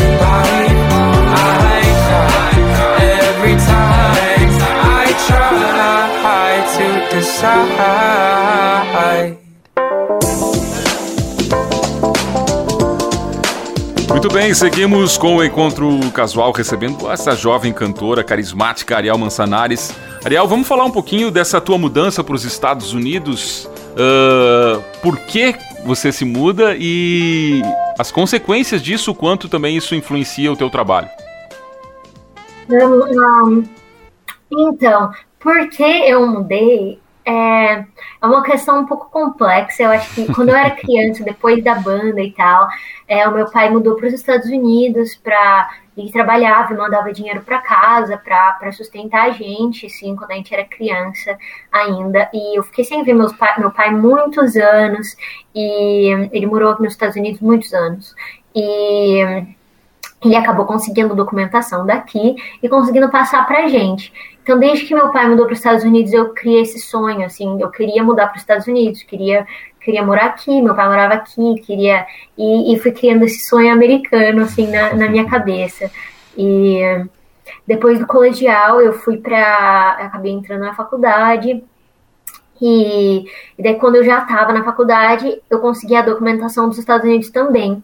Muito 14.09 14.29
bem, 14.29 14.53
seguimos 14.53 15.17
com 15.17 15.35
o 15.35 15.43
encontro 15.43 15.99
casual 16.11 16.51
recebendo 16.51 17.11
essa 17.11 17.35
jovem 17.35 17.73
cantora 17.73 18.23
carismática 18.23 18.95
Ariel 18.97 19.17
Mansanares. 19.17 19.93
Ariel, 20.25 20.47
vamos 20.47 20.67
falar 20.67 20.85
um 20.85 20.91
pouquinho 20.91 21.29
dessa 21.29 21.61
tua 21.61 21.77
mudança 21.77 22.23
para 22.23 22.33
os 22.33 22.43
Estados 22.43 22.93
Unidos. 22.93 23.69
Uh, 23.93 24.81
por 24.99 25.19
que 25.19 25.55
você 25.85 26.11
se 26.11 26.25
muda 26.25 26.75
e 26.75 27.61
as 27.99 28.11
consequências 28.11 28.81
disso, 28.81 29.13
quanto 29.13 29.47
também 29.47 29.77
isso 29.77 29.93
influencia 29.93 30.51
o 30.51 30.57
teu 30.57 30.67
trabalho? 30.67 31.07
Um, 32.67 33.63
então, 34.51 35.11
porque 35.39 35.83
eu 35.83 36.25
mudei, 36.25 36.97
é, 37.25 37.73
é 37.73 37.85
uma 38.25 38.43
questão 38.43 38.79
um 38.79 38.85
pouco 38.85 39.09
complexa. 39.09 39.83
Eu 39.83 39.91
acho 39.91 40.13
que 40.13 40.33
quando 40.33 40.49
eu 40.49 40.55
era 40.55 40.71
criança, 40.77 41.23
depois 41.23 41.63
da 41.63 41.75
banda 41.75 42.21
e 42.21 42.31
tal, 42.31 42.67
é, 43.07 43.27
o 43.27 43.33
meu 43.33 43.49
pai 43.51 43.69
mudou 43.69 43.95
para 43.95 44.07
os 44.07 44.13
Estados 44.13 44.47
Unidos 44.47 45.15
para 45.15 45.69
ele 45.97 46.11
trabalhava 46.11 46.73
e 46.73 46.77
mandava 46.77 47.13
dinheiro 47.13 47.41
para 47.41 47.59
casa 47.59 48.17
para 48.17 48.71
sustentar 48.73 49.27
a 49.27 49.29
gente, 49.29 49.85
assim, 49.85 50.13
quando 50.15 50.31
a 50.31 50.35
gente 50.35 50.53
era 50.53 50.65
criança 50.65 51.37
ainda. 51.71 52.29
E 52.33 52.57
eu 52.57 52.63
fiquei 52.63 52.83
sem 52.83 53.01
ver 53.03 53.13
meus 53.13 53.31
pai, 53.33 53.53
meu 53.57 53.71
pai 53.71 53.91
muitos 53.91 54.57
anos 54.57 55.15
e 55.53 56.29
ele 56.33 56.45
morou 56.47 56.71
aqui 56.71 56.83
nos 56.83 56.93
Estados 56.93 57.15
Unidos 57.15 57.39
muitos 57.39 57.73
anos. 57.73 58.13
E 58.53 59.54
ele 60.27 60.35
acabou 60.35 60.65
conseguindo 60.65 61.15
documentação 61.15 61.85
daqui 61.85 62.35
e 62.61 62.69
conseguindo 62.69 63.09
passar 63.09 63.45
para 63.45 63.67
gente. 63.67 64.11
Então, 64.43 64.59
desde 64.59 64.85
que 64.85 64.93
meu 64.93 65.11
pai 65.11 65.27
mudou 65.27 65.45
para 65.45 65.53
os 65.53 65.59
Estados 65.59 65.83
Unidos, 65.83 66.13
eu 66.13 66.29
criei 66.29 66.61
esse 66.61 66.79
sonho, 66.79 67.25
assim, 67.25 67.59
eu 67.59 67.69
queria 67.71 68.03
mudar 68.03 68.27
para 68.27 68.35
os 68.35 68.41
Estados 68.41 68.67
Unidos, 68.67 69.01
queria 69.03 69.45
queria 69.85 70.03
morar 70.03 70.25
aqui, 70.25 70.61
meu 70.63 70.73
pai 70.73 70.87
morava 70.87 71.13
aqui, 71.13 71.61
queria 71.61 72.07
e, 72.35 72.73
e 72.73 72.79
fui 72.79 72.91
criando 72.91 73.23
esse 73.23 73.47
sonho 73.47 73.71
americano 73.71 74.41
assim 74.41 74.67
na, 74.67 74.95
na 74.95 75.07
minha 75.07 75.25
cabeça. 75.25 75.91
E 76.35 76.79
depois 77.67 77.99
do 77.99 78.07
colegial 78.07 78.81
eu 78.81 78.93
fui 78.93 79.17
para 79.17 79.91
acabei 79.99 80.31
entrando 80.31 80.61
na 80.61 80.73
faculdade 80.73 81.63
e, 82.59 83.25
e 83.57 83.63
daí 83.63 83.75
quando 83.75 83.97
eu 83.97 84.03
já 84.03 84.19
estava 84.19 84.51
na 84.51 84.63
faculdade 84.63 85.41
eu 85.49 85.59
consegui 85.59 85.95
a 85.95 86.01
documentação 86.01 86.67
dos 86.67 86.79
Estados 86.79 87.05
Unidos 87.05 87.29
também. 87.29 87.83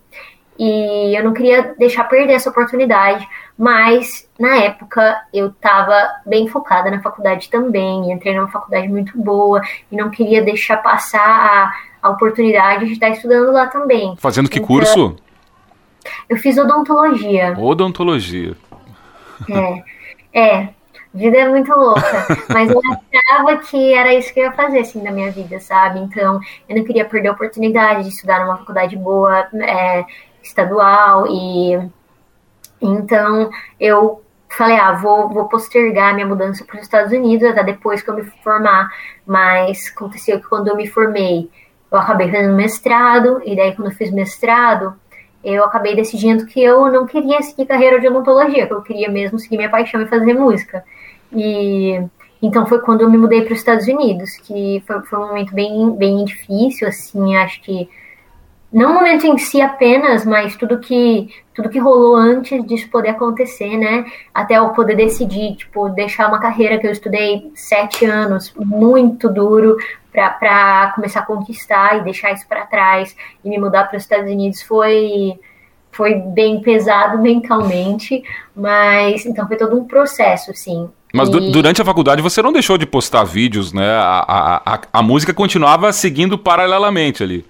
E 0.63 1.17
eu 1.17 1.23
não 1.23 1.33
queria 1.33 1.73
deixar 1.75 2.03
perder 2.03 2.33
essa 2.33 2.51
oportunidade, 2.51 3.27
mas 3.57 4.29
na 4.39 4.57
época 4.57 5.19
eu 5.33 5.47
estava 5.47 6.07
bem 6.23 6.47
focada 6.47 6.91
na 6.91 7.01
faculdade 7.01 7.49
também, 7.49 8.11
entrei 8.11 8.35
numa 8.35 8.47
faculdade 8.47 8.87
muito 8.87 9.19
boa 9.19 9.59
e 9.91 9.95
não 9.95 10.11
queria 10.11 10.43
deixar 10.43 10.77
passar 10.77 11.19
a, 11.19 11.73
a 12.07 12.11
oportunidade 12.11 12.85
de 12.85 12.93
estar 12.93 13.09
estudando 13.09 13.51
lá 13.51 13.65
também. 13.65 14.15
Fazendo 14.19 14.47
que 14.47 14.59
então, 14.59 14.67
curso? 14.67 15.15
Eu 16.29 16.37
fiz 16.37 16.59
odontologia. 16.59 17.55
Odontologia. 17.57 18.55
É, 19.49 20.39
é. 20.39 20.69
Vida 21.13 21.37
é 21.37 21.49
muito 21.49 21.69
louca, 21.73 22.25
mas 22.47 22.69
eu 22.71 22.79
achava 23.11 23.57
que 23.57 23.93
era 23.93 24.13
isso 24.13 24.33
que 24.33 24.39
eu 24.39 24.45
ia 24.45 24.51
fazer, 24.53 24.79
assim, 24.79 25.01
na 25.01 25.11
minha 25.11 25.29
vida, 25.29 25.59
sabe? 25.59 25.99
Então, 25.99 26.39
eu 26.69 26.77
não 26.77 26.85
queria 26.85 27.03
perder 27.03 27.27
a 27.27 27.31
oportunidade 27.33 28.03
de 28.03 28.09
estudar 28.09 28.39
numa 28.45 28.57
faculdade 28.57 28.95
boa, 28.95 29.45
é, 29.55 30.05
estadual, 30.43 31.27
e 31.27 31.89
então 32.81 33.49
eu 33.79 34.21
falei, 34.49 34.77
ah, 34.77 34.93
vou, 34.93 35.29
vou 35.29 35.47
postergar 35.47 36.13
minha 36.13 36.27
mudança 36.27 36.65
para 36.65 36.75
os 36.75 36.81
Estados 36.81 37.11
Unidos 37.11 37.47
até 37.49 37.63
depois 37.63 38.01
que 38.01 38.09
eu 38.09 38.15
me 38.15 38.23
formar, 38.43 38.89
mas 39.25 39.91
aconteceu 39.95 40.39
que 40.39 40.47
quando 40.47 40.67
eu 40.67 40.75
me 40.75 40.87
formei, 40.87 41.49
eu 41.91 41.97
acabei 41.97 42.29
fazendo 42.29 42.55
mestrado, 42.55 43.41
e 43.45 43.55
daí 43.55 43.75
quando 43.75 43.89
eu 43.89 43.95
fiz 43.95 44.11
mestrado, 44.11 44.93
eu 45.43 45.63
acabei 45.63 45.95
decidindo 45.95 46.45
que 46.45 46.61
eu 46.61 46.91
não 46.91 47.05
queria 47.05 47.41
seguir 47.41 47.65
carreira 47.65 47.99
de 47.99 48.07
odontologia, 48.07 48.67
que 48.67 48.73
eu 48.73 48.81
queria 48.81 49.09
mesmo 49.09 49.39
seguir 49.39 49.57
minha 49.57 49.69
paixão 49.69 50.01
e 50.01 50.07
fazer 50.07 50.33
música. 50.33 50.83
E 51.31 52.01
então 52.41 52.65
foi 52.65 52.79
quando 52.81 53.01
eu 53.01 53.09
me 53.09 53.17
mudei 53.17 53.43
para 53.43 53.53
os 53.53 53.59
Estados 53.59 53.87
Unidos, 53.87 54.35
que 54.37 54.83
foi, 54.85 55.01
foi 55.03 55.19
um 55.19 55.27
momento 55.27 55.53
bem, 55.53 55.91
bem 55.95 56.25
difícil, 56.25 56.87
assim, 56.87 57.35
acho 57.37 57.61
que 57.61 57.89
não 58.71 58.91
o 58.91 58.93
momento 58.93 59.27
em 59.27 59.37
si 59.37 59.61
apenas, 59.61 60.25
mas 60.25 60.55
tudo 60.55 60.79
que 60.79 61.29
tudo 61.53 61.69
que 61.69 61.77
rolou 61.77 62.15
antes 62.15 62.65
disso 62.65 62.89
poder 62.89 63.09
acontecer, 63.09 63.75
né? 63.77 64.05
Até 64.33 64.57
eu 64.57 64.69
poder 64.69 64.95
decidir, 64.95 65.55
tipo, 65.57 65.89
deixar 65.89 66.29
uma 66.29 66.39
carreira 66.39 66.79
que 66.79 66.87
eu 66.87 66.91
estudei 66.91 67.51
sete 67.53 68.05
anos, 68.05 68.53
muito 68.55 69.27
duro, 69.27 69.75
para 70.11 70.93
começar 70.95 71.19
a 71.19 71.25
conquistar 71.25 71.97
e 71.97 72.03
deixar 72.03 72.31
isso 72.31 72.47
para 72.47 72.65
trás 72.65 73.15
e 73.43 73.49
me 73.49 73.57
mudar 73.57 73.85
para 73.85 73.97
os 73.97 74.03
Estados 74.03 74.31
Unidos 74.31 74.61
foi 74.61 75.37
foi 75.91 76.15
bem 76.15 76.61
pesado 76.61 77.21
mentalmente, 77.21 78.23
mas 78.55 79.25
então 79.25 79.45
foi 79.45 79.57
todo 79.57 79.77
um 79.77 79.83
processo, 79.83 80.51
assim. 80.51 80.89
Mas 81.13 81.27
e... 81.27 81.51
durante 81.51 81.81
a 81.81 81.85
faculdade 81.85 82.21
você 82.21 82.41
não 82.41 82.53
deixou 82.53 82.77
de 82.77 82.85
postar 82.85 83.25
vídeos, 83.25 83.73
né? 83.73 83.91
A, 83.97 84.25
a, 84.25 84.75
a, 84.75 84.81
a 84.93 85.01
música 85.01 85.33
continuava 85.33 85.91
seguindo 85.91 86.37
paralelamente 86.37 87.21
ali. 87.21 87.45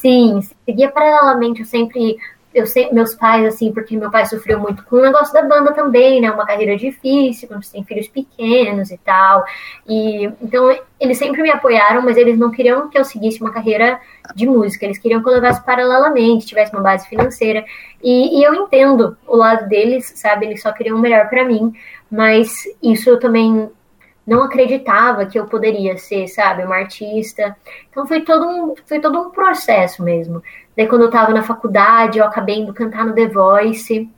Sim, 0.00 0.40
seguia 0.64 0.90
paralelamente. 0.90 1.60
Eu 1.60 1.66
sempre 1.66 2.18
eu 2.54 2.64
meus 2.92 3.14
pais, 3.14 3.46
assim, 3.46 3.72
porque 3.72 3.96
meu 3.96 4.10
pai 4.10 4.24
sofreu 4.26 4.58
muito 4.58 4.82
com 4.84 4.96
o 4.96 5.02
negócio 5.02 5.32
da 5.32 5.42
banda 5.42 5.72
também, 5.74 6.20
né? 6.20 6.30
Uma 6.30 6.46
carreira 6.46 6.76
difícil, 6.76 7.46
quando 7.46 7.62
você 7.62 7.72
tem 7.72 7.84
filhos 7.84 8.08
pequenos 8.08 8.90
e 8.90 8.98
tal. 8.98 9.44
E 9.86 10.24
então 10.40 10.76
eles 10.98 11.18
sempre 11.18 11.42
me 11.42 11.50
apoiaram, 11.50 12.02
mas 12.02 12.16
eles 12.16 12.38
não 12.38 12.50
queriam 12.50 12.88
que 12.88 12.98
eu 12.98 13.04
seguisse 13.04 13.40
uma 13.40 13.52
carreira 13.52 14.00
de 14.34 14.46
música. 14.46 14.86
Eles 14.86 14.98
queriam 14.98 15.22
que 15.22 15.28
eu 15.28 15.32
levasse 15.34 15.64
paralelamente, 15.64 16.46
tivesse 16.46 16.72
uma 16.72 16.82
base 16.82 17.06
financeira. 17.06 17.64
E, 18.02 18.40
e 18.40 18.42
eu 18.42 18.54
entendo 18.54 19.16
o 19.26 19.36
lado 19.36 19.68
deles, 19.68 20.12
sabe? 20.16 20.46
Eles 20.46 20.62
só 20.62 20.72
queriam 20.72 20.96
o 20.96 21.00
melhor 21.00 21.28
para 21.28 21.44
mim. 21.44 21.72
Mas 22.10 22.64
isso 22.82 23.10
eu 23.10 23.20
também 23.20 23.70
não 24.28 24.42
acreditava 24.42 25.24
que 25.24 25.38
eu 25.38 25.46
poderia 25.46 25.96
ser, 25.96 26.28
sabe, 26.28 26.62
uma 26.62 26.76
artista. 26.76 27.56
Então 27.90 28.06
foi 28.06 28.20
todo 28.20 28.46
um, 28.46 28.74
foi 28.86 29.00
todo 29.00 29.18
um 29.18 29.30
processo 29.30 30.02
mesmo. 30.02 30.42
Daí 30.76 30.86
quando 30.86 31.02
eu 31.02 31.08
estava 31.08 31.32
na 31.32 31.42
faculdade, 31.42 32.18
eu 32.18 32.24
acabei 32.26 32.56
indo 32.58 32.74
cantar 32.74 33.06
no 33.06 33.14
The 33.14 33.26
Voice. 33.26 34.08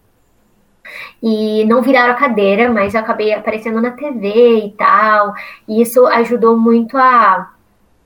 E 1.22 1.64
não 1.66 1.80
viraram 1.80 2.12
a 2.12 2.16
cadeira, 2.16 2.68
mas 2.72 2.94
eu 2.94 3.00
acabei 3.00 3.32
aparecendo 3.32 3.80
na 3.80 3.92
TV 3.92 4.64
e 4.66 4.72
tal. 4.72 5.32
E 5.68 5.80
isso 5.80 6.04
ajudou 6.08 6.56
muito 6.56 6.98
a 6.98 7.52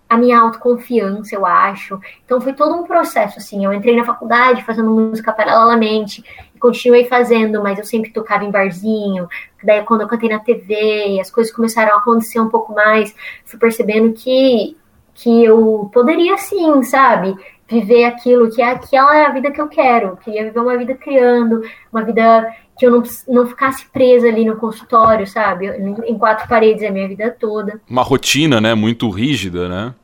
a 0.09 0.17
minha 0.17 0.39
autoconfiança, 0.39 1.35
eu 1.35 1.47
acho. 1.47 1.99
Então 2.25 2.41
foi 2.41 2.53
todo 2.53 2.75
um 2.75 2.85
processo, 2.85 3.39
assim. 3.39 3.65
Eu 3.65 3.73
entrei 3.73 3.97
na 3.97 4.05
faculdade 4.05 4.65
fazendo 4.65 4.91
música 4.91 5.33
paralelamente 5.33 6.25
e 6.55 6.59
continuei 6.59 7.07
fazendo, 7.07 7.63
mas 7.63 7.79
eu 7.79 7.85
sempre 7.85 8.11
tocava 8.11 8.45
em 8.45 8.51
barzinho. 8.51 9.29
Daí 9.63 9.83
quando 9.83 10.03
eu 10.03 10.09
cantei 10.09 10.29
na 10.29 10.39
TV, 10.39 11.19
as 11.21 11.31
coisas 11.31 11.53
começaram 11.53 11.95
a 11.95 11.99
acontecer 11.99 12.41
um 12.41 12.49
pouco 12.49 12.75
mais, 12.75 13.15
fui 13.45 13.59
percebendo 13.59 14.13
que 14.13 14.77
que 15.15 15.45
eu 15.45 15.89
poderia 15.93 16.37
sim, 16.37 16.83
sabe? 16.83 17.37
Viver 17.69 18.05
aquilo 18.05 18.51
que 18.51 18.61
é 18.61 18.71
aquela 18.71 19.17
é 19.17 19.27
a 19.27 19.31
vida 19.31 19.51
que 19.51 19.61
eu 19.61 19.69
quero. 19.69 20.09
Eu 20.09 20.17
queria 20.17 20.45
viver 20.45 20.59
uma 20.59 20.77
vida 20.77 20.95
criando, 20.95 21.63
uma 21.93 22.03
vida 22.03 22.53
que 22.77 22.87
eu 22.87 22.91
não, 22.91 23.03
não 23.29 23.47
ficasse 23.47 23.87
presa 23.87 24.29
ali 24.29 24.45
no 24.45 24.57
consultório, 24.57 25.27
sabe? 25.27 25.67
Em 25.69 26.19
quatro 26.19 26.49
paredes 26.49 26.83
a 26.83 26.91
minha 26.91 27.09
vida 27.09 27.35
toda. 27.39 27.81
Uma 27.89 28.03
rotina, 28.03 28.61
né? 28.61 28.75
Muito 28.75 29.09
rígida, 29.09 29.69
né? 29.69 29.95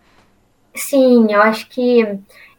Sim, 0.74 1.33
eu 1.33 1.42
acho 1.42 1.68
que. 1.68 2.06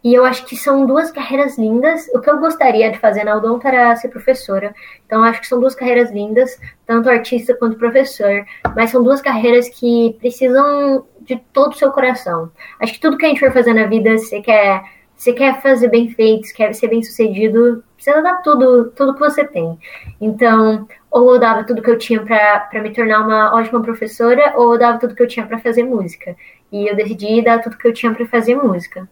E 0.03 0.15
eu 0.15 0.25
acho 0.25 0.45
que 0.45 0.57
são 0.57 0.85
duas 0.87 1.11
carreiras 1.11 1.59
lindas. 1.59 2.07
O 2.13 2.19
que 2.19 2.29
eu 2.29 2.39
gostaria 2.39 2.91
de 2.91 2.97
fazer 2.97 3.23
na 3.23 3.35
Odonto 3.35 3.67
era 3.67 3.95
ser 3.95 4.09
professora. 4.09 4.73
Então, 5.05 5.23
acho 5.23 5.39
que 5.39 5.47
são 5.47 5.59
duas 5.59 5.75
carreiras 5.75 6.11
lindas, 6.11 6.59
tanto 6.87 7.07
artista 7.07 7.53
quanto 7.53 7.77
professor. 7.77 8.43
Mas 8.75 8.89
são 8.89 9.03
duas 9.03 9.21
carreiras 9.21 9.69
que 9.69 10.15
precisam 10.19 11.05
de 11.21 11.37
todo 11.53 11.73
o 11.73 11.77
seu 11.77 11.91
coração. 11.91 12.51
Acho 12.79 12.93
que 12.93 12.99
tudo 12.99 13.15
que 13.15 13.25
a 13.25 13.29
gente 13.29 13.39
for 13.39 13.51
fazer 13.51 13.75
na 13.75 13.85
vida, 13.85 14.17
você 14.17 14.41
quer, 14.41 14.81
você 15.15 15.33
quer 15.33 15.61
fazer 15.61 15.87
bem 15.87 16.09
feito, 16.09 16.51
quer 16.55 16.73
ser 16.73 16.87
bem 16.87 17.03
sucedido, 17.03 17.83
precisa 18.01 18.21
dar 18.21 18.41
tudo, 18.41 18.91
tudo 18.95 19.13
que 19.13 19.19
você 19.19 19.45
tem. 19.45 19.77
Então, 20.19 20.87
ou 21.09 21.35
eu 21.35 21.39
dava 21.39 21.63
tudo 21.63 21.81
que 21.81 21.89
eu 21.89 21.97
tinha 21.97 22.19
para 22.19 22.81
me 22.81 22.91
tornar 22.91 23.23
uma 23.23 23.55
ótima 23.55 23.81
professora, 23.81 24.53
ou 24.55 24.73
eu 24.73 24.79
dava 24.79 24.97
tudo 24.97 25.13
que 25.13 25.21
eu 25.21 25.27
tinha 25.27 25.45
para 25.45 25.59
fazer 25.59 25.83
música. 25.83 26.35
E 26.71 26.87
eu 26.89 26.95
decidi 26.95 27.43
dar 27.43 27.59
tudo 27.59 27.77
que 27.77 27.87
eu 27.87 27.93
tinha 27.93 28.11
para 28.11 28.25
fazer 28.25 28.55
música. 28.55 29.07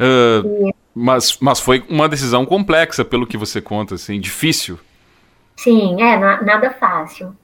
Uh, 0.00 0.68
e... 0.68 0.74
mas, 0.94 1.38
mas 1.40 1.60
foi 1.60 1.84
uma 1.88 2.08
decisão 2.08 2.44
complexa, 2.44 3.04
pelo 3.04 3.26
que 3.26 3.36
você 3.36 3.60
conta, 3.60 3.94
assim, 3.94 4.18
difícil. 4.18 4.78
Sim, 5.54 6.02
é, 6.02 6.18
na, 6.18 6.42
nada 6.42 6.70
fácil. 6.70 7.34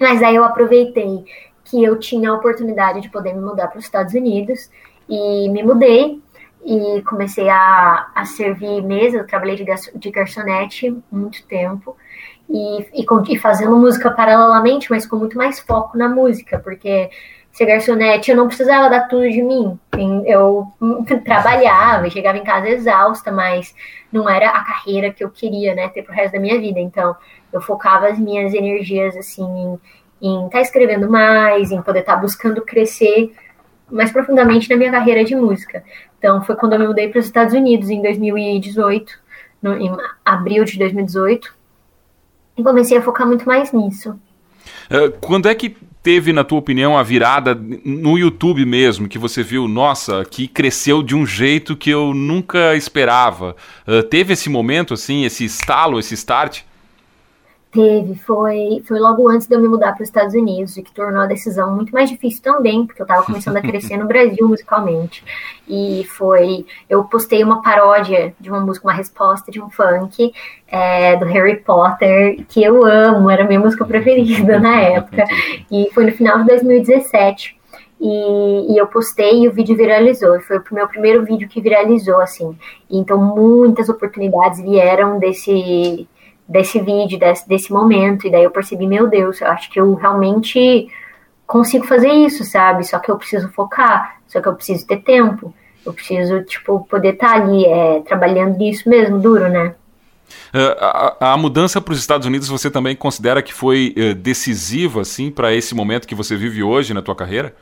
Mas 0.00 0.22
aí 0.22 0.34
eu 0.34 0.44
aproveitei 0.44 1.24
que 1.64 1.82
eu 1.82 1.98
tinha 1.98 2.30
a 2.30 2.34
oportunidade 2.34 3.00
de 3.00 3.10
poder 3.10 3.34
me 3.34 3.40
mudar 3.40 3.68
para 3.68 3.78
os 3.78 3.84
Estados 3.84 4.14
Unidos 4.14 4.70
e 5.08 5.48
me 5.50 5.62
mudei 5.62 6.22
e 6.64 7.02
comecei 7.02 7.48
a, 7.48 8.10
a 8.14 8.24
servir 8.24 8.82
mesa. 8.82 9.18
Eu 9.18 9.26
trabalhei 9.26 9.56
de, 9.56 9.64
de 9.94 10.10
garçonete 10.10 10.96
muito 11.10 11.44
tempo 11.46 11.96
e, 12.48 12.80
e, 12.94 13.06
e 13.28 13.38
fazendo 13.38 13.76
música 13.76 14.10
paralelamente, 14.10 14.90
mas 14.90 15.06
com 15.06 15.16
muito 15.16 15.36
mais 15.36 15.60
foco 15.60 15.96
na 15.96 16.08
música, 16.08 16.58
porque 16.58 17.10
ser 17.52 17.66
garçonete, 17.66 18.30
eu 18.30 18.36
não 18.36 18.48
precisava 18.48 18.90
dar 18.90 19.06
tudo 19.06 19.30
de 19.30 19.40
mim. 19.40 19.78
Eu 20.26 20.66
trabalhava, 21.24 22.10
chegava 22.10 22.36
em 22.36 22.44
casa 22.44 22.68
exausta, 22.68 23.30
mas 23.30 23.74
não 24.10 24.28
era 24.28 24.50
a 24.50 24.64
carreira 24.64 25.12
que 25.12 25.22
eu 25.22 25.30
queria, 25.30 25.74
né, 25.74 25.88
ter 25.88 26.02
pro 26.02 26.12
resto 26.12 26.32
da 26.32 26.40
minha 26.40 26.58
vida. 26.58 26.80
Então, 26.80 27.14
eu 27.52 27.60
focava 27.60 28.08
as 28.08 28.18
minhas 28.18 28.52
energias, 28.52 29.16
assim, 29.16 29.78
em 30.20 30.46
estar 30.46 30.50
tá 30.50 30.60
escrevendo 30.60 31.08
mais, 31.08 31.70
em 31.70 31.80
poder 31.80 32.00
estar 32.00 32.16
tá 32.16 32.20
buscando 32.20 32.60
crescer 32.62 33.32
mais 33.90 34.10
profundamente 34.10 34.68
na 34.68 34.76
minha 34.76 34.90
carreira 34.90 35.24
de 35.24 35.34
música. 35.34 35.84
Então, 36.18 36.42
foi 36.42 36.56
quando 36.56 36.74
eu 36.74 36.78
me 36.78 36.86
mudei 36.86 37.08
para 37.08 37.18
os 37.18 37.26
Estados 37.26 37.54
Unidos, 37.54 37.90
em 37.90 38.00
2018, 38.00 39.12
no, 39.62 39.76
em 39.76 39.94
abril 40.24 40.64
de 40.64 40.78
2018, 40.78 41.54
e 42.56 42.62
comecei 42.62 42.96
a 42.96 43.02
focar 43.02 43.26
muito 43.26 43.46
mais 43.46 43.72
nisso. 43.72 44.18
Uh, 44.90 45.10
quando 45.20 45.48
é 45.48 45.54
que 45.54 45.76
teve, 46.02 46.32
na 46.32 46.44
tua 46.44 46.58
opinião, 46.58 46.96
a 46.96 47.02
virada 47.02 47.54
no 47.54 48.18
YouTube 48.18 48.64
mesmo, 48.66 49.08
que 49.08 49.18
você 49.18 49.42
viu, 49.42 49.66
nossa, 49.66 50.24
que 50.24 50.46
cresceu 50.46 51.02
de 51.02 51.14
um 51.14 51.26
jeito 51.26 51.76
que 51.76 51.90
eu 51.90 52.12
nunca 52.14 52.76
esperava? 52.76 53.56
Uh, 53.86 54.02
teve 54.02 54.34
esse 54.34 54.48
momento, 54.48 54.94
assim, 54.94 55.24
esse 55.24 55.44
estalo, 55.44 55.98
esse 55.98 56.14
start? 56.14 56.62
Teve, 57.74 58.14
foi, 58.14 58.84
foi 58.86 59.00
logo 59.00 59.28
antes 59.28 59.48
de 59.48 59.56
eu 59.56 59.60
me 59.60 59.66
mudar 59.66 59.94
para 59.94 60.02
os 60.04 60.08
Estados 60.08 60.32
Unidos, 60.32 60.76
e 60.76 60.82
que 60.82 60.94
tornou 60.94 61.22
a 61.22 61.26
decisão 61.26 61.74
muito 61.74 61.92
mais 61.92 62.08
difícil 62.08 62.40
também, 62.40 62.86
porque 62.86 63.02
eu 63.02 63.04
estava 63.04 63.24
começando 63.24 63.56
a 63.56 63.60
crescer 63.60 63.96
no 63.96 64.06
Brasil 64.06 64.46
musicalmente. 64.46 65.24
E 65.68 66.06
foi, 66.16 66.64
eu 66.88 67.02
postei 67.02 67.42
uma 67.42 67.62
paródia 67.62 68.32
de 68.38 68.48
uma 68.48 68.60
música, 68.60 68.86
uma 68.86 68.94
resposta 68.94 69.50
de 69.50 69.60
um 69.60 69.68
funk 69.68 70.32
é, 70.68 71.16
do 71.16 71.24
Harry 71.24 71.56
Potter, 71.56 72.44
que 72.48 72.62
eu 72.62 72.86
amo, 72.86 73.28
era 73.28 73.42
a 73.42 73.46
minha 73.46 73.58
música 73.58 73.84
preferida 73.84 74.60
na 74.60 74.80
época. 74.80 75.24
E 75.68 75.90
foi 75.92 76.04
no 76.04 76.12
final 76.12 76.38
de 76.38 76.46
2017. 76.46 77.58
E, 78.00 78.72
e, 78.72 78.78
eu 78.78 78.86
postei 78.86 79.42
e 79.42 79.48
o 79.48 79.52
vídeo 79.52 79.76
viralizou. 79.76 80.40
Foi 80.42 80.58
o 80.58 80.62
meu 80.70 80.86
primeiro 80.86 81.24
vídeo 81.24 81.48
que 81.48 81.60
viralizou, 81.60 82.20
assim. 82.20 82.56
Então, 82.88 83.18
muitas 83.18 83.88
oportunidades 83.88 84.60
vieram 84.60 85.18
desse, 85.18 86.06
desse 86.48 86.80
vídeo, 86.80 87.18
desse, 87.18 87.48
desse 87.48 87.72
momento, 87.72 88.26
e 88.26 88.30
daí 88.30 88.44
eu 88.44 88.50
percebi, 88.50 88.86
meu 88.86 89.08
Deus, 89.08 89.40
eu 89.40 89.48
acho 89.48 89.70
que 89.70 89.80
eu 89.80 89.94
realmente 89.94 90.88
consigo 91.46 91.86
fazer 91.86 92.10
isso, 92.10 92.44
sabe? 92.44 92.84
Só 92.84 92.98
que 92.98 93.10
eu 93.10 93.16
preciso 93.16 93.48
focar, 93.50 94.20
só 94.26 94.40
que 94.40 94.48
eu 94.48 94.54
preciso 94.54 94.86
ter 94.86 94.98
tempo, 94.98 95.54
eu 95.84 95.92
preciso, 95.92 96.42
tipo, 96.42 96.86
poder 96.88 97.14
estar 97.14 97.28
tá 97.28 97.34
ali 97.34 97.64
é, 97.64 98.00
trabalhando 98.00 98.56
nisso 98.56 98.88
mesmo, 98.88 99.18
duro, 99.18 99.48
né? 99.48 99.74
Uh, 100.54 100.74
a, 100.80 101.32
a, 101.32 101.36
mudança 101.36 101.80
para 101.80 101.92
os 101.92 101.98
Estados 101.98 102.26
Unidos 102.26 102.48
você 102.48 102.70
também 102.70 102.96
considera 102.96 103.42
que 103.42 103.52
foi 103.52 103.94
uh, 103.96 104.14
decisiva, 104.14 105.02
assim, 105.02 105.30
para 105.30 105.52
esse 105.52 105.74
momento 105.74 106.08
que 106.08 106.14
você 106.14 106.36
vive 106.36 106.62
hoje 106.62 106.94
na 106.94 107.02
tua 107.02 107.14
carreira? 107.14 107.54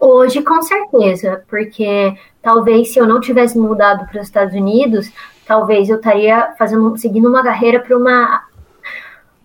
Hoje, 0.00 0.42
com 0.42 0.62
certeza, 0.62 1.44
porque 1.48 2.14
talvez 2.40 2.92
se 2.92 2.98
eu 2.98 3.06
não 3.06 3.20
tivesse 3.20 3.58
mudado 3.58 4.06
para 4.06 4.20
os 4.20 4.26
Estados 4.26 4.54
Unidos, 4.54 5.10
talvez 5.44 5.88
eu 5.88 5.96
estaria 5.96 6.54
fazendo, 6.56 6.96
seguindo 6.96 7.28
uma 7.28 7.42
carreira 7.42 7.80
para 7.80 7.96
uma 7.96 8.44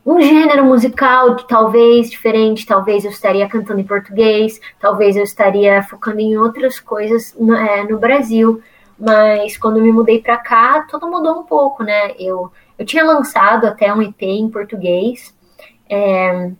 um 0.05 0.21
gênero 0.21 0.65
musical 0.65 1.35
talvez 1.47 2.11
diferente, 2.11 2.65
talvez 2.65 3.05
eu 3.05 3.11
estaria 3.11 3.47
cantando 3.47 3.79
em 3.79 3.85
português, 3.85 4.59
talvez 4.79 5.15
eu 5.15 5.23
estaria 5.23 5.81
focando 5.81 6.19
em 6.19 6.37
outras 6.37 6.79
coisas 6.79 7.33
no, 7.39 7.55
é, 7.55 7.83
no 7.83 7.97
Brasil. 7.97 8.61
Mas 8.99 9.57
quando 9.57 9.81
me 9.81 9.91
mudei 9.91 10.21
para 10.21 10.37
cá, 10.37 10.85
tudo 10.89 11.09
mudou 11.09 11.39
um 11.39 11.43
pouco, 11.43 11.83
né? 11.83 12.11
Eu, 12.19 12.51
eu 12.77 12.85
tinha 12.85 13.03
lançado 13.03 13.65
até 13.65 13.93
um 13.93 14.01
EP 14.01 14.21
em 14.21 14.49
português, 14.49 15.33
é, 15.89 16.51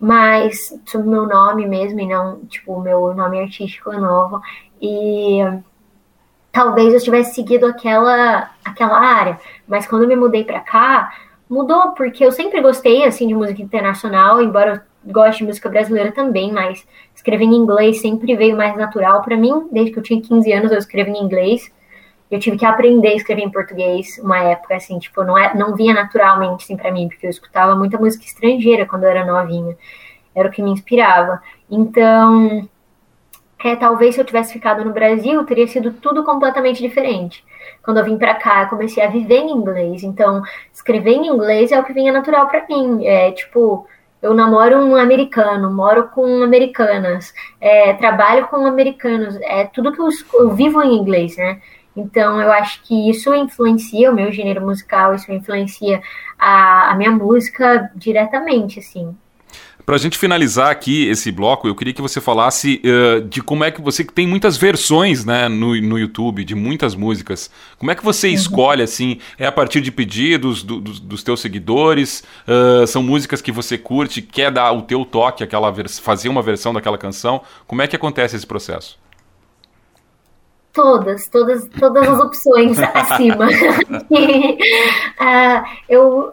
mas 0.00 0.74
sob 0.86 1.06
meu 1.06 1.26
nome 1.26 1.66
mesmo, 1.66 2.00
e 2.00 2.06
não, 2.06 2.40
tipo, 2.46 2.72
o 2.72 2.80
meu 2.80 3.14
nome 3.14 3.38
artístico 3.38 3.92
é 3.92 3.98
novo. 3.98 4.40
E 4.80 5.40
talvez 6.50 6.94
eu 6.94 7.00
tivesse 7.00 7.34
seguido 7.34 7.66
aquela, 7.66 8.50
aquela 8.64 8.98
área. 8.98 9.38
Mas 9.68 9.86
quando 9.86 10.02
eu 10.02 10.08
me 10.08 10.16
mudei 10.16 10.42
para 10.42 10.60
cá, 10.60 11.12
mudou, 11.48 11.92
porque 11.92 12.24
eu 12.24 12.32
sempre 12.32 12.62
gostei, 12.62 13.04
assim, 13.04 13.26
de 13.26 13.34
música 13.34 13.60
internacional, 13.60 14.40
embora 14.40 14.86
eu 15.04 15.12
goste 15.12 15.38
de 15.38 15.48
música 15.48 15.68
brasileira 15.68 16.12
também, 16.12 16.50
mas 16.50 16.86
escrever 17.14 17.44
em 17.44 17.54
inglês 17.54 18.00
sempre 18.00 18.34
veio 18.34 18.56
mais 18.56 18.74
natural 18.76 19.20
para 19.20 19.36
mim. 19.36 19.68
Desde 19.70 19.92
que 19.92 19.98
eu 19.98 20.02
tinha 20.02 20.22
15 20.22 20.52
anos 20.52 20.72
eu 20.72 20.78
escrevo 20.78 21.10
em 21.10 21.22
inglês. 21.22 21.70
Eu 22.30 22.38
tive 22.38 22.56
que 22.56 22.64
aprender 22.64 23.08
a 23.08 23.16
escrever 23.16 23.42
em 23.42 23.50
português 23.50 24.18
uma 24.22 24.38
época, 24.38 24.76
assim, 24.76 24.98
tipo, 24.98 25.24
não, 25.24 25.36
é, 25.36 25.52
não 25.54 25.74
vinha 25.74 25.92
naturalmente, 25.92 26.64
assim, 26.64 26.76
para 26.76 26.92
mim, 26.92 27.08
porque 27.08 27.26
eu 27.26 27.30
escutava 27.30 27.74
muita 27.74 27.98
música 27.98 28.24
estrangeira 28.24 28.86
quando 28.86 29.04
eu 29.04 29.10
era 29.10 29.24
novinha. 29.24 29.76
Era 30.34 30.48
o 30.48 30.52
que 30.52 30.62
me 30.62 30.70
inspirava. 30.70 31.42
Então, 31.68 32.68
é, 33.64 33.76
talvez 33.76 34.14
se 34.14 34.20
eu 34.20 34.24
tivesse 34.24 34.52
ficado 34.52 34.84
no 34.84 34.92
Brasil, 34.92 35.44
teria 35.44 35.66
sido 35.66 35.92
tudo 35.92 36.24
completamente 36.24 36.80
diferente. 36.80 37.44
Quando 37.82 37.98
eu 37.98 38.04
vim 38.04 38.16
para 38.16 38.34
cá, 38.34 38.62
eu 38.62 38.68
comecei 38.68 39.02
a 39.02 39.08
viver 39.08 39.40
em 39.40 39.50
inglês. 39.50 40.02
Então, 40.02 40.42
escrever 40.72 41.12
em 41.12 41.26
inglês 41.26 41.72
é 41.72 41.78
o 41.78 41.84
que 41.84 41.92
vinha 41.92 42.12
natural 42.12 42.48
para 42.48 42.64
mim. 42.68 43.04
É 43.04 43.32
tipo, 43.32 43.86
eu 44.22 44.32
namoro 44.34 44.78
um 44.78 44.96
americano, 44.96 45.70
moro 45.70 46.08
com 46.08 46.42
americanas, 46.42 47.34
é, 47.60 47.92
trabalho 47.94 48.46
com 48.48 48.66
americanos. 48.66 49.36
É 49.42 49.64
tudo 49.66 49.92
que 49.92 50.00
eu, 50.00 50.08
eu 50.34 50.50
vivo 50.50 50.82
em 50.82 50.96
inglês, 50.96 51.36
né? 51.36 51.60
Então, 51.96 52.40
eu 52.40 52.52
acho 52.52 52.82
que 52.82 53.10
isso 53.10 53.34
influencia 53.34 54.10
o 54.10 54.14
meu 54.14 54.30
gênero 54.30 54.60
musical, 54.60 55.14
isso 55.14 55.30
influencia 55.32 56.00
a, 56.38 56.92
a 56.92 56.94
minha 56.94 57.10
música 57.10 57.90
diretamente, 57.94 58.78
assim. 58.78 59.14
Para 59.84 59.96
a 59.96 59.98
gente 59.98 60.16
finalizar 60.16 60.70
aqui 60.70 61.08
esse 61.08 61.32
bloco, 61.32 61.66
eu 61.66 61.74
queria 61.74 61.92
que 61.92 62.00
você 62.00 62.20
falasse 62.20 62.80
uh, 62.84 63.22
de 63.22 63.42
como 63.42 63.64
é 63.64 63.72
que 63.72 63.80
você 63.80 64.04
tem 64.04 64.24
muitas 64.24 64.56
versões 64.56 65.24
né, 65.24 65.48
no, 65.48 65.74
no 65.80 65.98
YouTube 65.98 66.44
de 66.44 66.54
muitas 66.54 66.94
músicas. 66.94 67.50
Como 67.76 67.90
é 67.90 67.94
que 67.96 68.04
você 68.04 68.28
uhum. 68.28 68.34
escolhe 68.34 68.82
assim? 68.82 69.18
É 69.36 69.46
a 69.46 69.52
partir 69.52 69.80
de 69.80 69.90
pedidos 69.90 70.62
do, 70.62 70.80
do, 70.80 70.92
dos 70.92 71.24
teus 71.24 71.40
seguidores? 71.40 72.22
Uh, 72.46 72.86
são 72.86 73.02
músicas 73.02 73.42
que 73.42 73.50
você 73.50 73.76
curte, 73.76 74.22
quer 74.22 74.52
dar 74.52 74.70
o 74.70 74.82
teu 74.82 75.04
toque, 75.04 75.42
aquela 75.42 75.74
fazer 76.00 76.28
uma 76.28 76.40
versão 76.40 76.72
daquela 76.72 76.96
canção? 76.96 77.42
Como 77.66 77.82
é 77.82 77.88
que 77.88 77.96
acontece 77.96 78.36
esse 78.36 78.46
processo? 78.46 78.96
Todas, 80.72 81.28
todas, 81.28 81.68
todas 81.68 82.08
as 82.08 82.20
opções 82.20 82.78
acima. 82.94 83.48
uh, 84.08 85.64
eu 85.88 86.32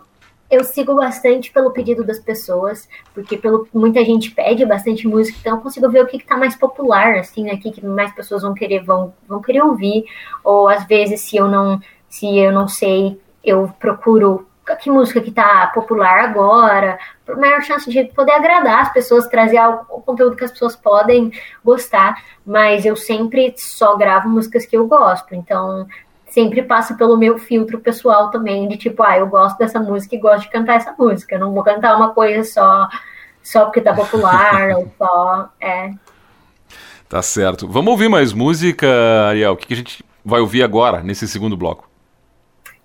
eu 0.50 0.63
sigo 0.63 0.95
bastante 0.95 1.52
pelo 1.52 1.71
pedido 1.71 2.04
das 2.04 2.19
pessoas, 2.19 2.88
porque 3.13 3.38
pelo, 3.38 3.67
muita 3.73 4.04
gente 4.04 4.32
pede 4.32 4.65
bastante 4.65 5.08
música, 5.08 5.38
então 5.39 5.58
eu 5.58 5.62
consigo 5.62 5.89
ver 5.89 6.04
o 6.04 6.08
que 6.08 6.17
está 6.17 6.38
mais 6.38 6.56
popular, 6.56 7.17
assim, 7.17 7.43
né, 7.43 7.54
o 7.54 7.60
que, 7.60 7.71
que 7.71 7.86
mais 7.86 8.13
pessoas 8.13 8.43
vão 8.43 8.54
querer, 8.54 8.84
vão, 8.84 9.13
vão 9.28 9.41
querer 9.41 9.62
ouvir, 9.62 10.06
ou 10.43 10.69
às 10.69 10.86
vezes 10.88 11.21
se 11.21 11.36
eu 11.36 11.50
não, 11.50 11.82
se 12.10 12.38
eu 12.38 12.52
não 12.52 12.67
sei, 12.67 13.19
eu 13.43 13.69
procuro 13.80 14.47
que 14.75 14.89
música 14.89 15.21
que 15.21 15.30
está 15.30 15.67
popular 15.67 16.19
agora, 16.19 16.99
por 17.25 17.38
maior 17.38 17.62
chance 17.62 17.89
de 17.89 18.06
poder 18.06 18.34
agradar 18.34 18.82
as 18.82 18.93
pessoas, 18.93 19.27
trazer 19.27 19.60
o 19.89 20.01
conteúdo 20.01 20.36
que 20.36 20.43
as 20.43 20.51
pessoas 20.51 20.75
podem 20.75 21.32
gostar, 21.63 22.21
mas 22.45 22.86
eu 22.86 22.95
sempre 22.95 23.53
só 23.58 23.95
gravo 23.95 24.30
músicas 24.30 24.65
que 24.65 24.77
eu 24.77 24.88
gosto, 24.88 25.34
então 25.34 25.88
sempre 26.30 26.62
passa 26.62 26.93
pelo 26.93 27.17
meu 27.17 27.38
filtro 27.38 27.80
pessoal 27.80 28.30
também, 28.30 28.67
de 28.67 28.77
tipo, 28.77 29.01
ah, 29.03 29.17
eu 29.17 29.27
gosto 29.27 29.58
dessa 29.58 29.80
música 29.80 30.15
e 30.15 30.19
gosto 30.19 30.43
de 30.43 30.49
cantar 30.49 30.75
essa 30.75 30.93
música. 30.97 31.36
Eu 31.36 31.39
não 31.39 31.53
vou 31.53 31.63
cantar 31.63 31.95
uma 31.95 32.13
coisa 32.13 32.43
só, 32.43 32.88
só 33.41 33.65
porque 33.65 33.82
tá 33.82 33.93
popular, 33.93 34.71
ou 34.77 34.91
só. 34.97 35.49
É. 35.60 35.91
Tá 37.10 37.21
certo. 37.21 37.67
Vamos 37.67 37.91
ouvir 37.91 38.10
mais 38.10 38.34
música, 38.34 38.88
Ariel. 39.30 39.53
O 39.53 39.58
que 39.58 39.73
a 39.73 39.77
gente 39.77 40.06
vai 40.23 40.41
ouvir 40.41 40.62
agora, 40.62 41.01
nesse 41.01 41.27
segundo 41.27 41.56
bloco? 41.56 41.87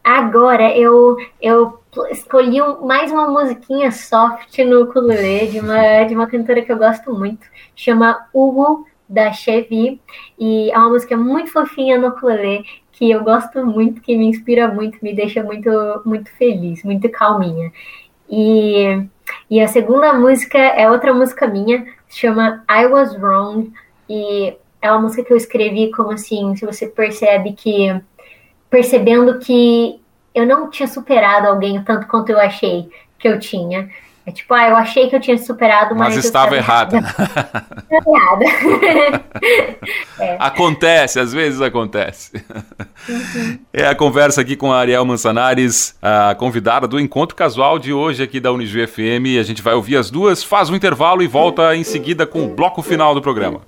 Agora 0.04 0.76
eu, 0.76 1.16
eu 1.40 1.80
escolhi 2.10 2.58
mais 2.82 3.12
uma 3.12 3.28
musiquinha 3.28 3.92
soft 3.92 4.58
no 4.58 4.82
ukulele 4.82 5.46
de 5.46 5.60
uma, 5.60 6.04
de 6.04 6.14
uma 6.14 6.26
cantora 6.26 6.62
que 6.62 6.72
eu 6.72 6.78
gosto 6.78 7.12
muito, 7.12 7.46
chama 7.76 8.26
Hugo 8.34 8.86
da 9.08 9.32
Chevy, 9.32 10.00
e 10.38 10.70
é 10.72 10.78
uma 10.78 10.88
música 10.88 11.16
muito 11.16 11.52
fofinha 11.52 11.98
no 11.98 12.08
ukulele 12.08 12.64
que 12.90 13.10
eu 13.10 13.22
gosto 13.22 13.64
muito, 13.64 14.00
que 14.00 14.16
me 14.16 14.26
inspira 14.26 14.68
muito, 14.68 14.98
me 15.02 15.14
deixa 15.14 15.42
muito, 15.42 15.70
muito 16.04 16.30
feliz, 16.32 16.82
muito 16.82 17.08
calminha. 17.08 17.72
E, 18.28 19.06
e 19.50 19.60
a 19.60 19.68
segunda 19.68 20.12
música 20.14 20.58
é 20.58 20.90
outra 20.90 21.14
música 21.14 21.46
minha, 21.46 21.86
chama 22.08 22.64
I 22.68 22.86
Was 22.86 23.14
Wrong, 23.16 23.72
e 24.08 24.56
é 24.80 24.90
uma 24.90 25.00
música 25.00 25.22
que 25.24 25.32
eu 25.32 25.36
escrevi 25.36 25.90
como 25.92 26.10
assim, 26.10 26.56
se 26.56 26.66
você 26.66 26.86
percebe 26.86 27.52
que, 27.52 27.88
percebendo 28.72 29.38
que 29.38 30.00
eu 30.35 30.46
não 30.46 30.70
tinha 30.70 30.88
superado 30.88 31.46
alguém 31.46 31.85
tanto 31.85 32.06
quanto 32.06 32.30
eu 32.30 32.40
achei 32.40 32.88
que 33.18 33.28
eu 33.28 33.38
tinha. 33.38 33.90
É 34.24 34.30
tipo, 34.30 34.54
ah, 34.54 34.68
eu 34.68 34.76
achei 34.76 35.11
que 35.11 35.16
eu 35.16 35.20
tinha 35.20 35.37
superado, 35.37 35.94
mas. 35.94 36.14
Mas 36.14 36.24
estava 36.24 36.56
errada. 36.56 36.96
errada. 37.90 38.44
é. 40.18 40.37
Acontece, 40.38 41.18
às 41.18 41.32
vezes 41.32 41.61
acontece. 41.61 42.42
Uhum. 43.08 43.58
É 43.72 43.88
a 43.88 43.96
conversa 43.96 44.40
aqui 44.40 44.54
com 44.56 44.72
a 44.72 44.78
Ariel 44.78 45.04
Mansanares, 45.04 45.96
a 46.00 46.35
convidada 46.37 46.87
do 46.87 47.00
encontro 47.00 47.37
casual 47.37 47.80
de 47.80 47.92
hoje 47.92 48.22
aqui 48.22 48.38
da 48.38 48.52
Unijuí 48.52 48.87
FM. 48.87 49.40
A 49.40 49.42
gente 49.42 49.61
vai 49.61 49.74
ouvir 49.74 49.96
as 49.96 50.08
duas, 50.08 50.42
faz 50.42 50.70
um 50.70 50.76
intervalo 50.76 51.20
e 51.20 51.26
volta 51.26 51.74
em 51.74 51.85
seguida 51.85 52.24
com 52.24 52.44
o 52.44 52.48
bloco 52.48 52.80
final 52.80 53.14
do 53.14 53.20
programa. 53.20 53.61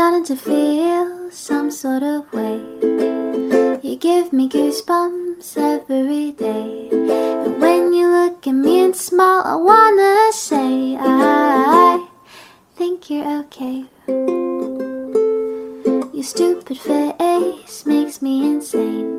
Starting 0.00 0.24
to 0.24 0.34
feel 0.34 1.30
some 1.30 1.70
sort 1.70 2.02
of 2.02 2.24
way. 2.32 2.56
You 3.82 3.96
give 3.96 4.32
me 4.32 4.48
goosebumps 4.48 5.58
every 5.58 6.32
day. 6.32 6.88
And 6.90 7.60
when 7.60 7.92
you 7.92 8.08
look 8.08 8.46
at 8.46 8.52
me 8.52 8.80
and 8.80 8.96
smile, 8.96 9.42
I 9.44 9.56
wanna 9.56 10.32
say, 10.32 10.96
I 10.98 12.08
think 12.76 13.10
you're 13.10 13.40
okay. 13.40 13.84
Your 16.14 16.24
stupid 16.24 16.78
face 16.78 17.84
makes 17.84 18.22
me 18.22 18.46
insane. 18.52 19.10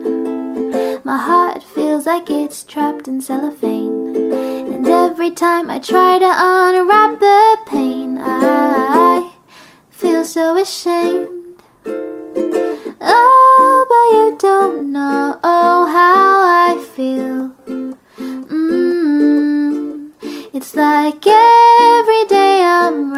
My 1.03 1.17
heart 1.17 1.61
feels 1.61 2.07
like 2.07 2.31
it's 2.31 2.63
trapped 2.63 3.07
in 3.07 3.21
cellophane. 3.21 4.15
And 4.73 4.87
every 4.87 5.29
time 5.29 5.69
I 5.69 5.77
try 5.77 6.17
to 6.17 6.31
unwrap 6.49 7.19
the 7.19 7.57
pain, 7.67 8.17
I 8.17 9.00
feel 10.21 10.25
so 10.25 10.61
ashamed. 10.61 11.29
Oh, 13.01 13.85
but 13.89 14.05
you 14.15 14.37
don't 14.37 14.91
know 14.91 15.39
how 15.41 16.41
I 16.67 16.77
feel. 16.95 17.49
Mm, 18.49 20.11
it's 20.53 20.75
like 20.75 21.25
every 21.25 22.25
day 22.25 22.61
I'm 22.63 23.10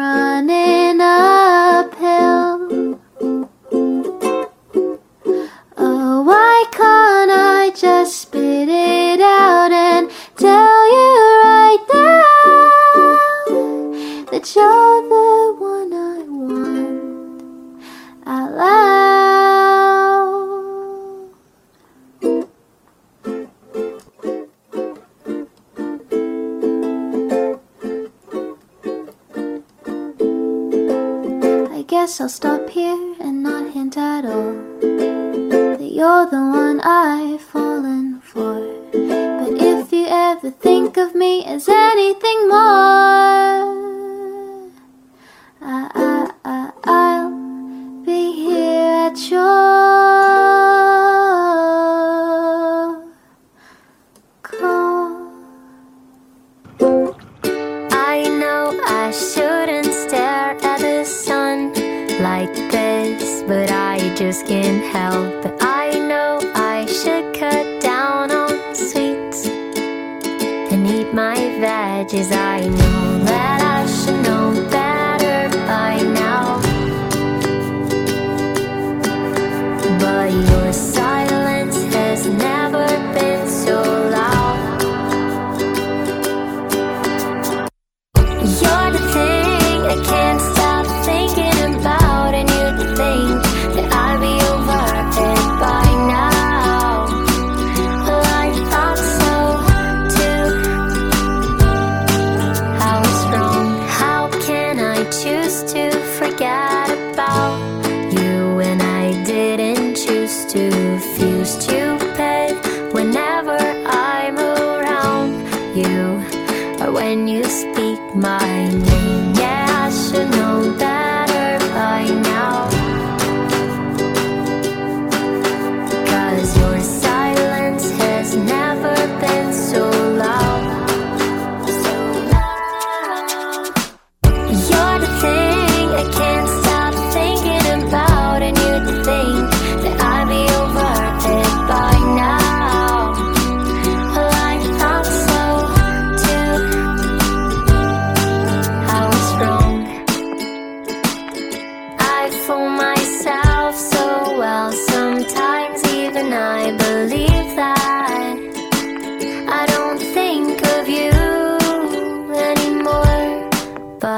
You're 164.04 164.12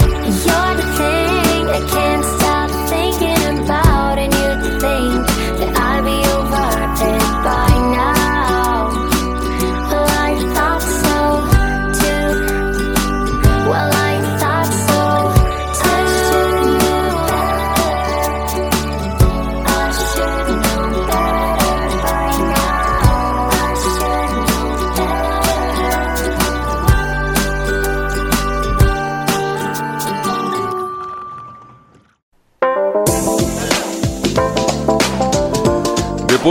the 0.00 0.82
thing 0.98 1.66
I 1.66 1.80
can't 1.88 2.37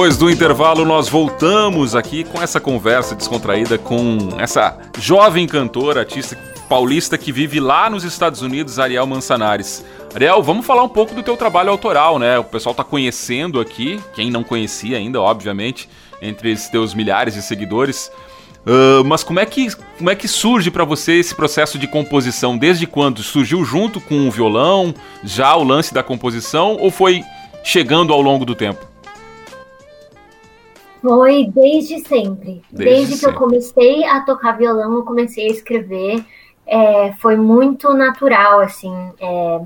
Depois 0.08 0.20
do 0.20 0.32
intervalo, 0.32 0.86
nós 0.86 1.10
voltamos 1.10 1.94
aqui 1.94 2.24
com 2.24 2.42
essa 2.42 2.62
conversa 2.62 3.14
descontraída 3.14 3.78
com 3.78 4.18
essa 4.38 4.78
jovem 4.98 5.46
cantora, 5.46 6.00
artista 6.00 6.38
paulista 6.70 7.18
que 7.18 7.30
vive 7.30 7.60
lá 7.60 7.90
nos 7.90 8.06
Estados 8.06 8.42
Unidos, 8.42 8.80
Ariel 8.80 9.06
Mansanares. 9.06 9.84
Ariel, 10.16 10.42
vamos 10.42 10.66
falar 10.66 10.84
um 10.84 10.88
pouco 10.88 11.14
do 11.14 11.22
teu 11.22 11.36
trabalho 11.36 11.72
autoral, 11.72 12.18
né? 12.20 12.40
O 12.40 12.46
pessoal 12.46 12.74
tá 12.74 12.86
conhecendo 12.86 13.60
aqui, 13.60 14.00
quem 14.14 14.32
não 14.32 14.46
conhecia 14.46 14.96
ainda, 14.96 15.20
obviamente, 15.20 15.90
entre 16.22 16.54
esses 16.54 16.70
teus 16.70 16.94
milhares 16.94 17.34
de 17.34 17.42
seguidores. 17.42 18.10
Ah, 18.66 19.04
mas 19.04 19.26
como 19.26 19.42
é 19.42 19.46
que, 19.46 19.68
como 19.98 20.10
é 20.10 20.16
que 20.16 20.30
surge 20.30 20.72
para 20.72 20.86
você 20.86 21.16
esse 21.16 21.36
processo 21.36 21.78
de 21.78 21.86
composição? 21.86 22.58
Desde 22.58 22.88
quando? 22.88 23.22
Surgiu 23.22 23.66
junto 23.66 24.00
com 24.00 24.26
o 24.26 24.32
violão, 24.32 24.94
já 25.22 25.54
o 25.54 25.66
lance 25.66 25.94
da 25.94 26.02
composição, 26.02 26.78
ou 26.80 26.90
foi 26.90 27.26
chegando 27.62 28.14
ao 28.14 28.22
longo 28.22 28.46
do 28.46 28.56
tempo? 28.56 28.88
Foi 31.08 31.50
desde 31.54 32.00
sempre. 32.08 32.62
Desde 32.72 32.96
Desde, 32.96 33.14
que 33.14 33.20
sempre. 33.20 33.36
eu 33.36 33.40
comecei 33.40 34.04
a 34.06 34.22
tocar 34.22 34.58
violão, 34.58 34.94
eu 34.96 35.04
comecei 35.04 35.46
a 35.48 35.52
escrever. 35.52 36.24
É, 36.66 37.14
foi 37.14 37.36
muito 37.38 37.94
natural, 37.94 38.60
assim. 38.60 38.94
é, 39.20 39.62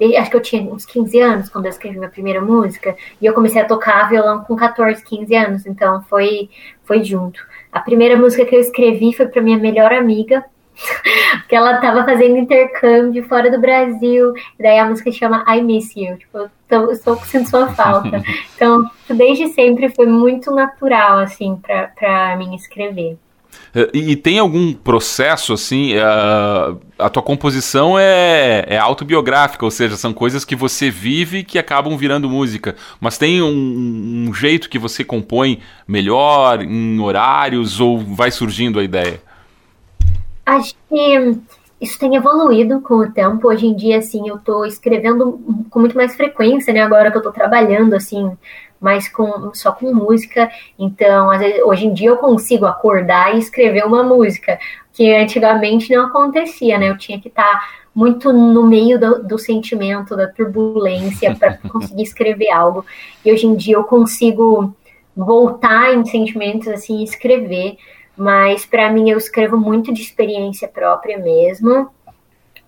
de- 0.00 0.16
acho 0.16 0.30
que 0.30 0.36
eu 0.36 0.40
tinha 0.42 0.62
uns 0.72 0.84
15 0.86 1.20
anos 1.20 1.48
quando 1.48 1.66
eu 1.66 1.70
escrevi 1.70 1.98
minha 1.98 2.10
primeira 2.10 2.40
música. 2.40 2.96
E 3.20 3.26
eu 3.26 3.34
comecei 3.34 3.60
a 3.62 3.66
tocar 3.66 4.08
violão 4.08 4.42
com 4.44 4.56
14, 4.56 5.04
15 5.04 5.34
anos. 5.34 5.66
Então 5.66 6.02
foi, 6.08 6.48
foi 6.84 7.04
junto. 7.04 7.40
A 7.70 7.80
primeira 7.80 8.16
música 8.16 8.44
que 8.44 8.56
eu 8.56 8.60
escrevi 8.60 9.12
foi 9.12 9.26
para 9.26 9.42
minha 9.42 9.58
melhor 9.58 9.92
amiga. 9.92 10.44
Porque 11.40 11.54
ela 11.54 11.74
estava 11.76 12.04
fazendo 12.04 12.36
intercâmbio 12.36 13.24
fora 13.28 13.50
do 13.50 13.60
Brasil. 13.60 14.32
E 14.58 14.62
daí 14.62 14.78
a 14.78 14.86
música 14.86 15.10
chama 15.12 15.44
I 15.48 15.60
Miss 15.62 15.94
You. 15.96 16.16
Tipo, 16.16 16.50
tô- 16.68 16.90
estou 16.90 17.16
sentindo 17.16 17.48
sua 17.48 17.68
falta. 17.68 18.22
Então, 18.56 18.84
desde 19.08 19.48
sempre 19.48 19.88
foi 19.88 20.06
muito 20.06 20.50
natural, 20.54 21.18
assim, 21.20 21.58
pra 21.96 22.36
mim 22.36 22.54
escrever. 22.54 23.16
Eh, 23.74 23.88
E, 23.94 24.10
e 24.12 24.16
tem 24.16 24.38
algum 24.38 24.72
processo, 24.74 25.52
assim, 25.54 25.96
a, 25.96 26.74
a 26.98 27.08
tua 27.08 27.22
composição 27.22 27.98
é, 27.98 28.64
é 28.68 28.76
autobiográfica, 28.78 29.64
ou 29.64 29.70
seja, 29.70 29.96
são 29.96 30.12
coisas 30.12 30.44
que 30.44 30.54
você 30.54 30.90
vive 30.90 31.42
que 31.42 31.58
acabam 31.58 31.96
virando 31.96 32.28
música, 32.28 32.76
mas 33.00 33.16
tem 33.16 33.40
um, 33.42 34.28
um 34.28 34.34
jeito 34.34 34.68
que 34.68 34.78
você 34.78 35.02
compõe 35.02 35.60
melhor, 35.88 36.60
em 36.62 37.00
horários, 37.00 37.80
ou 37.80 37.98
vai 37.98 38.30
surgindo 38.30 38.78
a 38.78 38.84
ideia? 38.84 39.20
Acho 40.50 40.74
que 40.88 41.38
isso 41.80 41.96
tem 41.96 42.16
evoluído 42.16 42.80
com 42.80 42.94
o 42.94 43.12
tempo. 43.12 43.46
Hoje 43.46 43.66
em 43.66 43.76
dia, 43.76 43.98
assim, 43.98 44.28
eu 44.28 44.36
tô 44.38 44.64
escrevendo 44.64 45.40
com 45.70 45.78
muito 45.78 45.96
mais 45.96 46.16
frequência, 46.16 46.74
né? 46.74 46.82
Agora 46.82 47.08
que 47.08 47.16
eu 47.16 47.22
tô 47.22 47.30
trabalhando, 47.30 47.94
assim, 47.94 48.36
mais 48.80 49.08
com 49.08 49.54
só 49.54 49.70
com 49.70 49.94
música. 49.94 50.50
Então, 50.76 51.30
às 51.30 51.38
vezes, 51.38 51.62
hoje 51.62 51.86
em 51.86 51.94
dia 51.94 52.08
eu 52.08 52.16
consigo 52.16 52.66
acordar 52.66 53.32
e 53.32 53.38
escrever 53.38 53.86
uma 53.86 54.02
música, 54.02 54.58
que 54.92 55.14
antigamente 55.14 55.94
não 55.94 56.06
acontecia, 56.06 56.78
né? 56.78 56.90
Eu 56.90 56.98
tinha 56.98 57.20
que 57.20 57.28
estar 57.28 57.78
muito 57.94 58.32
no 58.32 58.66
meio 58.66 58.98
do, 58.98 59.22
do 59.22 59.38
sentimento, 59.38 60.16
da 60.16 60.26
turbulência, 60.26 61.36
para 61.36 61.58
conseguir 61.70 62.02
escrever 62.02 62.50
algo. 62.50 62.84
E 63.24 63.32
hoje 63.32 63.46
em 63.46 63.54
dia 63.54 63.76
eu 63.76 63.84
consigo 63.84 64.74
voltar 65.16 65.94
em 65.94 66.04
sentimentos 66.04 66.66
assim 66.66 66.98
e 66.98 67.04
escrever 67.04 67.76
mas 68.20 68.66
para 68.66 68.92
mim 68.92 69.08
eu 69.08 69.16
escrevo 69.16 69.56
muito 69.56 69.94
de 69.94 70.02
experiência 70.02 70.68
própria 70.68 71.16
mesmo. 71.16 71.90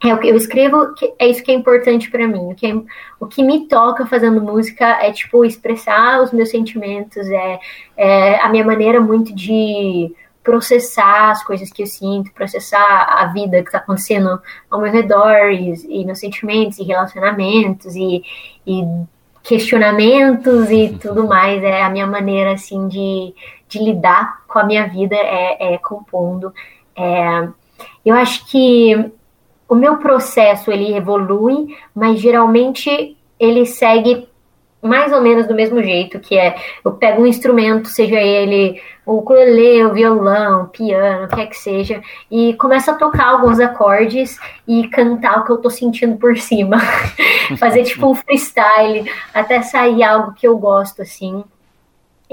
É 0.03 0.17
que 0.17 0.29
eu 0.29 0.35
escrevo, 0.35 0.95
é 1.19 1.29
isso 1.29 1.45
que 1.45 1.53
é 1.53 1.55
importante 1.55 2.11
para 2.11 2.27
mim. 2.27 2.51
O 2.51 2.55
que, 2.55 2.67
é, 2.67 2.75
o 3.21 3.27
que 3.27 3.43
me 3.43 3.69
toca 3.69 4.07
fazendo 4.07 4.41
música 4.41 4.87
é 5.05 5.13
tipo 5.13 5.45
expressar 5.45 6.23
os 6.23 6.33
meus 6.33 6.49
sentimentos, 6.49 7.29
é, 7.29 7.61
é 7.99 8.41
a 8.41 8.49
minha 8.49 8.65
maneira 8.65 8.99
muito 8.99 9.35
de 9.35 10.17
processar 10.43 11.33
as 11.33 11.45
coisas 11.45 11.71
que 11.71 11.83
eu 11.83 11.87
sinto, 11.87 12.33
processar 12.33 13.07
a 13.11 13.27
vida 13.27 13.63
que 13.63 13.69
está 13.69 13.77
acontecendo 13.77 14.41
ao 14.71 14.81
meu 14.81 14.91
redor 14.91 15.51
e, 15.51 15.75
e, 16.01 16.05
meus 16.07 16.19
sentimentos 16.19 16.79
e 16.79 16.83
relacionamentos 16.83 17.95
e, 17.95 18.25
e 18.67 18.83
questionamentos 19.43 20.71
e 20.71 20.97
tudo 21.01 21.27
mais. 21.27 21.63
É 21.63 21.83
a 21.83 21.91
minha 21.91 22.07
maneira 22.07 22.53
assim 22.53 22.89
de, 22.89 23.35
de 23.69 23.79
lidar 23.79 24.43
com 24.47 24.59
a 24.59 24.65
minha 24.65 24.87
vida 24.87 25.17
é, 25.17 25.75
é 25.75 25.79
compondo. 25.79 26.53
É, 26.97 27.49
eu 28.05 28.15
acho 28.15 28.47
que 28.47 29.11
o 29.69 29.75
meu 29.75 29.97
processo 29.97 30.71
ele 30.71 30.95
evolui, 30.95 31.77
mas 31.95 32.21
geralmente 32.21 33.17
ele 33.39 33.65
segue 33.67 34.29
mais 34.83 35.13
ou 35.13 35.23
menos 35.23 35.47
do 35.47 35.55
mesmo 35.55 35.81
jeito, 35.81 36.19
que 36.19 36.37
é 36.37 36.57
eu 36.85 36.93
pego 36.93 37.23
um 37.23 37.27
instrumento, 37.27 37.89
seja 37.89 38.21
ele 38.21 38.83
o 39.07 39.19
ukulele, 39.19 39.85
o 39.85 39.93
violão, 39.93 40.65
o 40.65 40.69
piano, 40.69 41.27
o 41.27 41.29
que 41.29 41.41
é 41.41 41.47
que 41.47 41.57
seja, 41.57 42.03
e 42.31 42.55
começo 42.55 42.91
a 42.91 42.95
tocar 42.95 43.29
alguns 43.29 43.61
acordes 43.61 44.39
e 44.67 44.89
cantar 44.89 45.41
o 45.41 45.45
que 45.45 45.53
eu 45.53 45.59
tô 45.59 45.71
sentindo 45.71 46.17
por 46.17 46.37
cima. 46.37 46.79
Fazer 47.59 47.85
tipo 47.85 48.11
um 48.11 48.15
freestyle 48.15 49.11
até 49.33 49.63
sair 49.63 50.03
algo 50.03 50.35
que 50.35 50.47
eu 50.47 50.57
gosto, 50.59 51.03
assim. 51.03 51.45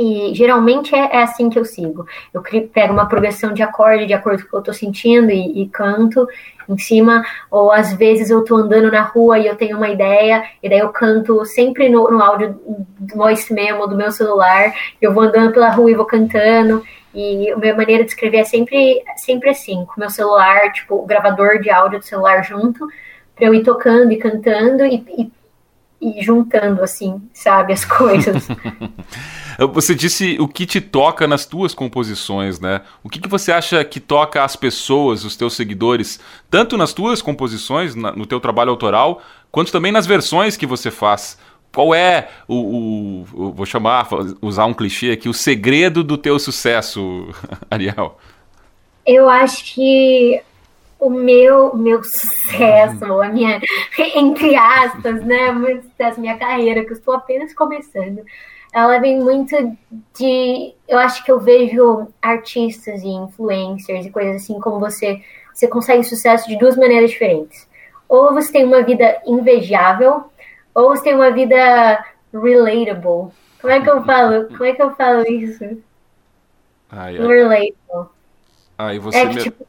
E 0.02 0.34
geralmente 0.34 0.96
é, 0.96 1.18
é, 1.18 1.24
assim 1.24 1.50
que 1.50 1.60
eu 1.60 1.66
sigo. 1.66 2.08
Eu 2.34 2.42
pego 2.72 2.94
uma 2.94 3.10
progressão 3.10 3.52
de 3.52 3.62
acorde 3.62 4.06
de 4.06 4.14
acordo 4.14 4.44
com 4.44 4.48
o 4.48 4.50
que 4.50 4.56
eu 4.56 4.62
tô 4.62 4.74
sentindo 4.74 5.30
e, 5.30 5.64
e, 5.64 5.68
canto 5.68 6.26
em 6.70 6.78
cima, 6.78 7.22
ou 7.52 7.70
às 7.70 7.92
vezes 7.92 8.30
eu 8.30 8.46
tô 8.46 8.56
andando 8.56 8.90
na 8.90 9.02
rua 9.02 9.38
e 9.38 9.48
eu 9.48 9.58
tenho 9.58 9.76
uma 9.76 9.90
ideia, 9.90 10.46
e 10.64 10.70
daí 10.70 10.80
eu 10.80 10.88
canto 10.88 11.44
sempre 11.44 11.90
no, 11.90 12.10
no 12.10 12.22
áudio 12.22 12.58
do 12.98 13.14
voice 13.14 13.54
memo 13.54 13.88
do 13.88 13.98
meu 13.98 14.10
celular, 14.10 14.72
eu 15.02 15.14
vou 15.14 15.24
andando 15.24 15.52
pela 15.52 15.70
rua 15.70 15.92
e 15.92 15.96
vou 15.96 16.06
cantando. 16.06 16.82
E 17.14 17.52
a 17.52 17.58
minha 17.58 17.76
maneira 17.76 18.06
de 18.06 18.12
escrever 18.12 18.38
é 18.38 18.46
sempre, 18.46 19.04
sempre 19.18 19.50
assim, 19.50 19.84
com 19.84 20.00
meu 20.00 20.10
celular, 20.10 20.72
tipo, 20.72 20.96
o 20.96 21.06
gravador 21.06 21.60
de 21.60 21.70
áudio 21.70 22.00
do 22.00 22.06
celular 22.06 22.42
junto, 22.42 22.88
para 23.36 23.48
eu 23.48 23.54
ir 23.54 23.64
tocando 23.64 24.14
e 24.14 24.18
cantando 24.18 24.86
e, 24.86 25.04
e, 26.00 26.20
e 26.20 26.24
juntando, 26.24 26.82
assim, 26.84 27.22
sabe, 27.34 27.74
as 27.74 27.84
coisas. 27.84 28.48
Você 29.74 29.93
disse 29.93 30.38
o 30.39 30.48
que 30.48 30.65
te 30.65 30.80
toca 30.80 31.28
nas 31.28 31.45
tuas 31.45 31.74
composições, 31.74 32.60
né? 32.60 32.82
O 33.04 33.10
que, 33.10 33.19
que 33.19 33.28
você 33.28 33.52
acha 33.52 33.84
que 33.84 34.00
toca 34.00 34.43
as 34.43 34.56
pessoas, 34.56 35.24
os 35.26 35.36
teus 35.36 35.56
seguidores, 35.56 36.19
tanto 36.50 36.78
nas 36.78 36.93
tuas 36.93 37.22
composições, 37.22 37.95
na, 37.95 38.12
no 38.12 38.26
teu 38.26 38.39
trabalho 38.39 38.72
autoral, 38.72 39.22
quanto 39.52 39.72
também 39.72 39.91
nas 39.91 40.06
versões 40.06 40.56
que 40.56 40.65
você 40.65 40.89
faz? 40.89 41.38
Qual 41.74 41.93
é 41.93 42.30
o, 42.48 42.56
o, 42.56 43.22
o, 43.34 43.54
vou 43.54 43.65
chamar, 43.65 44.08
usar 44.41 44.65
um 44.65 44.74
clichê 44.74 45.12
aqui, 45.12 45.30
o 45.30 45.34
segredo 45.34 46.04
do 46.04 46.17
teu 46.17 46.39
sucesso, 46.39 47.28
Ariel? 47.69 48.17
Eu 49.06 49.30
acho 49.30 49.74
que 49.74 50.41
o 51.00 51.10
meu, 51.10 51.76
meu 51.76 52.04
sucesso, 52.04 53.22
a 53.22 53.30
minha, 53.30 53.62
entre 54.15 54.56
aspas, 54.56 55.24
né, 55.24 55.52
meu 55.52 55.82
sucesso, 55.82 56.19
minha 56.19 56.38
carreira, 56.38 56.84
que 56.84 56.91
eu 56.91 56.98
estou 56.98 57.13
apenas 57.13 57.54
começando, 57.54 58.22
ela 58.71 58.99
vem 58.99 59.19
muito 59.19 59.55
de. 60.17 60.73
Eu 60.88 60.99
acho 60.99 61.23
que 61.23 61.32
eu 61.32 61.39
vejo 61.39 62.08
artistas 62.21 63.01
e 63.01 63.08
influencers 63.08 64.05
e 64.05 64.12
coisas 64.12 64.43
assim 64.43 64.60
como 64.60 64.79
você. 64.79 65.21
Você 65.53 65.67
consegue 65.67 66.03
sucesso 66.03 66.47
de 66.47 66.58
duas 66.58 66.77
maneiras 66.77 67.12
diferentes. 67.12 67.67
Ou 68.08 68.34
você 68.34 68.51
tem 68.51 68.65
uma 68.65 68.82
vida 68.82 69.21
invejável, 69.25 70.25
ou 70.73 70.89
você 70.89 71.03
tem 71.03 71.15
uma 71.15 71.32
vida 71.32 72.05
relatable. 72.34 73.32
Como 73.60 73.73
é 73.73 73.82
que 73.82 73.89
eu 73.89 74.03
falo? 74.05 74.47
Como 74.47 74.65
é 74.65 74.73
que 74.73 74.82
eu 74.82 74.95
falo 74.95 75.27
isso? 75.27 75.63
Ai, 76.89 77.17
ai. 77.17 77.27
Relatable. 77.27 78.10
Aí 78.77 78.99
você 78.99 79.17
é, 79.17 79.25
me... 79.25 79.36
tipo, 79.36 79.67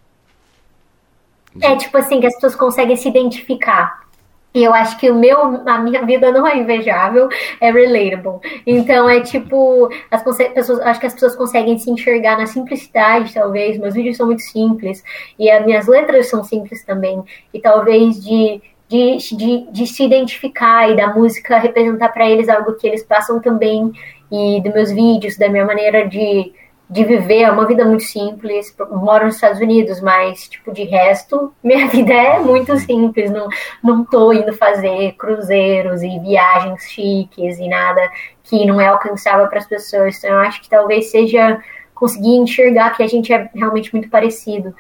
é 1.61 1.77
tipo 1.77 1.97
assim, 1.99 2.21
que 2.21 2.27
as 2.27 2.35
pessoas 2.35 2.55
conseguem 2.55 2.97
se 2.97 3.09
identificar. 3.09 4.09
E 4.53 4.65
eu 4.65 4.75
acho 4.75 4.99
que 4.99 5.09
o 5.09 5.15
meu, 5.15 5.39
a 5.67 5.79
minha 5.79 6.05
vida 6.05 6.33
não 6.33 6.45
é 6.45 6.57
invejável, 6.57 7.29
é 7.61 7.71
relatable. 7.71 8.41
Então 8.67 9.09
é 9.09 9.21
tipo, 9.21 9.89
as 10.11 10.23
pessoas, 10.23 10.81
acho 10.81 11.01
que 11.01 11.07
as 11.07 11.15
pessoas 11.15 11.37
conseguem 11.37 11.79
se 11.79 11.89
enxergar 11.89 12.37
na 12.37 12.47
simplicidade, 12.47 13.33
talvez. 13.33 13.79
Meus 13.79 13.95
vídeos 13.95 14.17
são 14.17 14.27
muito 14.27 14.43
simples 14.43 15.05
e 15.39 15.49
as 15.49 15.65
minhas 15.65 15.87
letras 15.87 16.29
são 16.29 16.43
simples 16.43 16.85
também. 16.85 17.23
E 17.55 17.61
talvez 17.61 18.23
de, 18.25 18.61
de, 18.89 19.19
de, 19.37 19.71
de 19.71 19.87
se 19.87 20.03
identificar 20.03 20.91
e 20.91 20.97
da 20.97 21.15
música 21.15 21.59
representar 21.59 22.09
para 22.09 22.29
eles 22.29 22.49
algo 22.49 22.75
que 22.75 22.89
eles 22.89 23.05
passam 23.05 23.41
também. 23.41 23.93
E 24.33 24.61
dos 24.63 24.73
meus 24.73 24.91
vídeos, 24.91 25.37
da 25.37 25.49
minha 25.49 25.65
maneira 25.65 26.09
de, 26.09 26.53
de 26.91 27.05
viver, 27.05 27.43
é 27.43 27.51
uma 27.53 27.67
vida 27.67 27.85
muito 27.85 28.03
simples. 28.03 28.75
Moro 28.91 29.27
nos 29.27 29.37
Estados 29.37 29.61
Unidos, 29.61 30.01
mas, 30.01 30.49
tipo, 30.49 30.73
de 30.73 30.83
resto, 30.83 31.55
minha 31.63 31.87
vida 31.87 32.13
é 32.13 32.41
muito 32.41 32.77
simples. 32.79 33.31
Não, 33.31 33.49
não 33.83 34.05
tô 34.05 34.33
indo 34.33 34.53
fazer 34.53 35.13
cruzeiros 35.13 36.03
e 36.03 36.19
viagens 36.19 36.83
chiques 36.91 37.59
e 37.59 37.69
nada 37.69 38.01
que 38.43 38.67
não 38.67 38.81
é 38.81 38.89
alcançável 38.89 39.47
para 39.47 39.61
as 39.61 39.67
pessoas. 39.67 40.19
Então, 40.19 40.31
eu 40.31 40.41
acho 40.41 40.61
que 40.61 40.69
talvez 40.69 41.13
seja 41.13 41.63
conseguir 41.95 42.35
enxergar 42.35 42.97
que 42.97 43.05
a 43.05 43.07
gente 43.07 43.33
é 43.33 43.49
realmente 43.55 43.95
muito 43.95 44.11
parecido. 44.11 44.75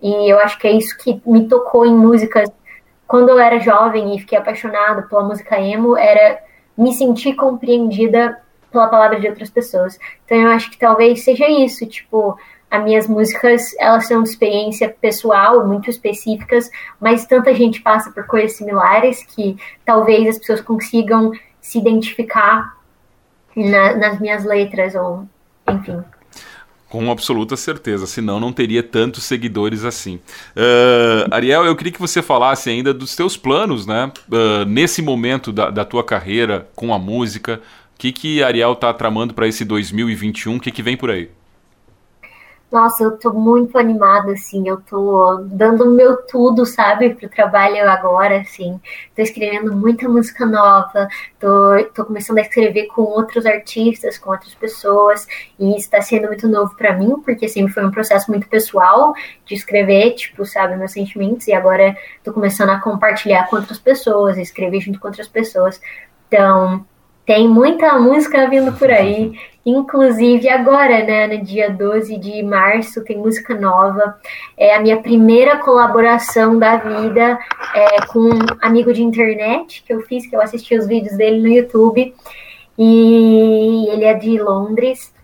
E 0.00 0.32
eu 0.32 0.38
acho 0.38 0.58
que 0.58 0.66
é 0.66 0.72
isso 0.72 0.96
que 0.96 1.20
me 1.26 1.46
tocou 1.46 1.84
em 1.84 1.94
músicas. 1.94 2.48
Quando 3.06 3.28
eu 3.28 3.38
era 3.38 3.58
jovem 3.58 4.16
e 4.16 4.20
fiquei 4.20 4.38
apaixonado 4.38 5.06
pela 5.08 5.24
música 5.24 5.60
emo, 5.60 5.94
era 5.94 6.38
me 6.78 6.94
sentir 6.94 7.34
compreendida 7.34 8.40
pela 8.70 8.88
palavra 8.88 9.20
de 9.20 9.28
outras 9.28 9.50
pessoas. 9.50 9.98
Então 10.24 10.38
eu 10.38 10.48
acho 10.50 10.70
que 10.70 10.78
talvez 10.78 11.22
seja 11.24 11.48
isso, 11.48 11.86
tipo, 11.86 12.38
as 12.70 12.84
minhas 12.84 13.08
músicas, 13.08 13.74
elas 13.78 14.06
são 14.06 14.22
de 14.22 14.28
experiência 14.28 14.88
pessoal, 14.88 15.66
muito 15.66 15.90
específicas, 15.90 16.70
mas 17.00 17.26
tanta 17.26 17.52
gente 17.52 17.82
passa 17.82 18.10
por 18.12 18.26
coisas 18.26 18.56
similares 18.56 19.24
que 19.24 19.56
talvez 19.84 20.28
as 20.28 20.38
pessoas 20.38 20.60
consigam 20.60 21.32
se 21.60 21.78
identificar 21.78 22.76
na, 23.56 23.96
nas 23.96 24.20
minhas 24.20 24.44
letras, 24.44 24.94
ou 24.94 25.26
enfim. 25.68 26.02
Com 26.88 27.08
absoluta 27.08 27.56
certeza, 27.56 28.04
senão 28.04 28.40
não 28.40 28.52
teria 28.52 28.82
tantos 28.82 29.22
seguidores 29.22 29.84
assim. 29.84 30.16
Uh, 30.56 31.32
Ariel, 31.32 31.64
eu 31.64 31.76
queria 31.76 31.92
que 31.92 32.00
você 32.00 32.20
falasse 32.20 32.68
ainda 32.68 32.92
dos 32.92 33.14
teus 33.14 33.36
planos, 33.36 33.86
né? 33.86 34.12
Uh, 34.28 34.64
nesse 34.64 35.00
momento 35.00 35.52
da, 35.52 35.70
da 35.70 35.84
tua 35.84 36.02
carreira 36.02 36.68
com 36.74 36.92
a 36.92 36.98
música, 36.98 37.60
que, 38.00 38.12
que 38.12 38.42
Ariel 38.42 38.74
tá 38.74 38.94
tramando 38.94 39.34
para 39.34 39.46
esse 39.46 39.62
2021? 39.62 40.56
O 40.56 40.60
que, 40.60 40.70
que 40.70 40.82
vem 40.82 40.96
por 40.96 41.10
aí? 41.10 41.30
Nossa, 42.72 43.02
eu 43.02 43.18
tô 43.18 43.32
muito 43.32 43.76
animada, 43.76 44.32
assim, 44.32 44.68
eu 44.68 44.80
tô 44.80 45.38
dando 45.46 45.84
o 45.84 45.90
meu 45.90 46.18
tudo, 46.18 46.64
sabe, 46.64 47.10
pro 47.10 47.28
trabalho 47.28 47.90
agora, 47.90 48.40
assim, 48.40 48.80
tô 49.14 49.20
escrevendo 49.20 49.74
muita 49.74 50.08
música 50.08 50.46
nova, 50.46 51.08
tô, 51.38 51.48
tô 51.92 52.04
começando 52.04 52.38
a 52.38 52.42
escrever 52.42 52.86
com 52.86 53.02
outros 53.02 53.44
artistas, 53.44 54.16
com 54.16 54.30
outras 54.30 54.54
pessoas, 54.54 55.26
e 55.58 55.76
isso 55.76 55.90
tá 55.90 56.00
sendo 56.00 56.28
muito 56.28 56.46
novo 56.46 56.76
para 56.76 56.96
mim, 56.96 57.20
porque 57.24 57.48
sempre 57.48 57.72
foi 57.72 57.84
um 57.84 57.90
processo 57.90 58.30
muito 58.30 58.46
pessoal 58.48 59.14
de 59.44 59.56
escrever, 59.56 60.12
tipo, 60.14 60.46
sabe, 60.46 60.76
meus 60.76 60.92
sentimentos, 60.92 61.48
e 61.48 61.52
agora 61.52 61.96
tô 62.22 62.32
começando 62.32 62.70
a 62.70 62.78
compartilhar 62.78 63.50
com 63.50 63.56
outras 63.56 63.80
pessoas, 63.80 64.38
escrever 64.38 64.80
junto 64.80 65.00
com 65.00 65.08
outras 65.08 65.26
pessoas, 65.26 65.80
então 66.28 66.86
Tem 67.30 67.46
muita 67.46 67.96
música 67.96 68.50
vindo 68.50 68.72
por 68.72 68.90
aí. 68.90 69.38
Inclusive 69.64 70.48
agora, 70.48 71.04
né, 71.04 71.28
no 71.28 71.44
dia 71.44 71.70
12 71.70 72.18
de 72.18 72.42
março, 72.42 73.04
tem 73.04 73.18
música 73.18 73.54
nova. 73.54 74.18
É 74.56 74.74
a 74.74 74.80
minha 74.80 75.00
primeira 75.00 75.58
colaboração 75.58 76.58
da 76.58 76.76
vida 76.78 77.38
é, 77.72 78.04
com 78.06 78.18
um 78.18 78.46
amigo 78.60 78.92
de 78.92 79.04
internet 79.04 79.84
que 79.86 79.92
eu 79.92 80.00
fiz, 80.00 80.28
que 80.28 80.34
eu 80.34 80.42
assisti 80.42 80.76
os 80.76 80.88
vídeos 80.88 81.16
dele 81.16 81.40
no 81.40 81.46
YouTube. 81.46 82.12
E 82.76 83.86
ele 83.90 84.02
é 84.06 84.14
de 84.14 84.36
Londres. 84.36 85.14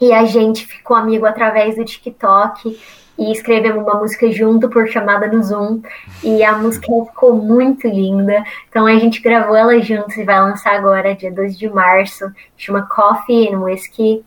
E 0.00 0.12
a 0.12 0.24
gente 0.24 0.66
ficou 0.66 0.96
amigo 0.96 1.26
através 1.26 1.74
do 1.74 1.84
TikTok 1.84 2.78
e 3.18 3.32
escrevemos 3.32 3.82
uma 3.82 3.94
música 3.94 4.30
junto 4.30 4.68
por 4.68 4.86
chamada 4.88 5.26
no 5.26 5.42
Zoom. 5.42 5.82
E 6.22 6.44
a 6.44 6.56
música 6.56 6.86
ficou 7.06 7.34
muito 7.34 7.88
linda. 7.88 8.44
Então 8.68 8.86
a 8.86 8.96
gente 8.96 9.20
gravou 9.20 9.56
ela 9.56 9.80
juntos 9.80 10.16
e 10.16 10.24
vai 10.24 10.40
lançar 10.40 10.74
agora, 10.74 11.14
dia 11.14 11.32
12 11.32 11.58
de 11.58 11.68
março. 11.68 12.30
Chama 12.56 12.82
Coffee 12.82 13.52
and 13.52 13.60
Whiskey. 13.60 14.24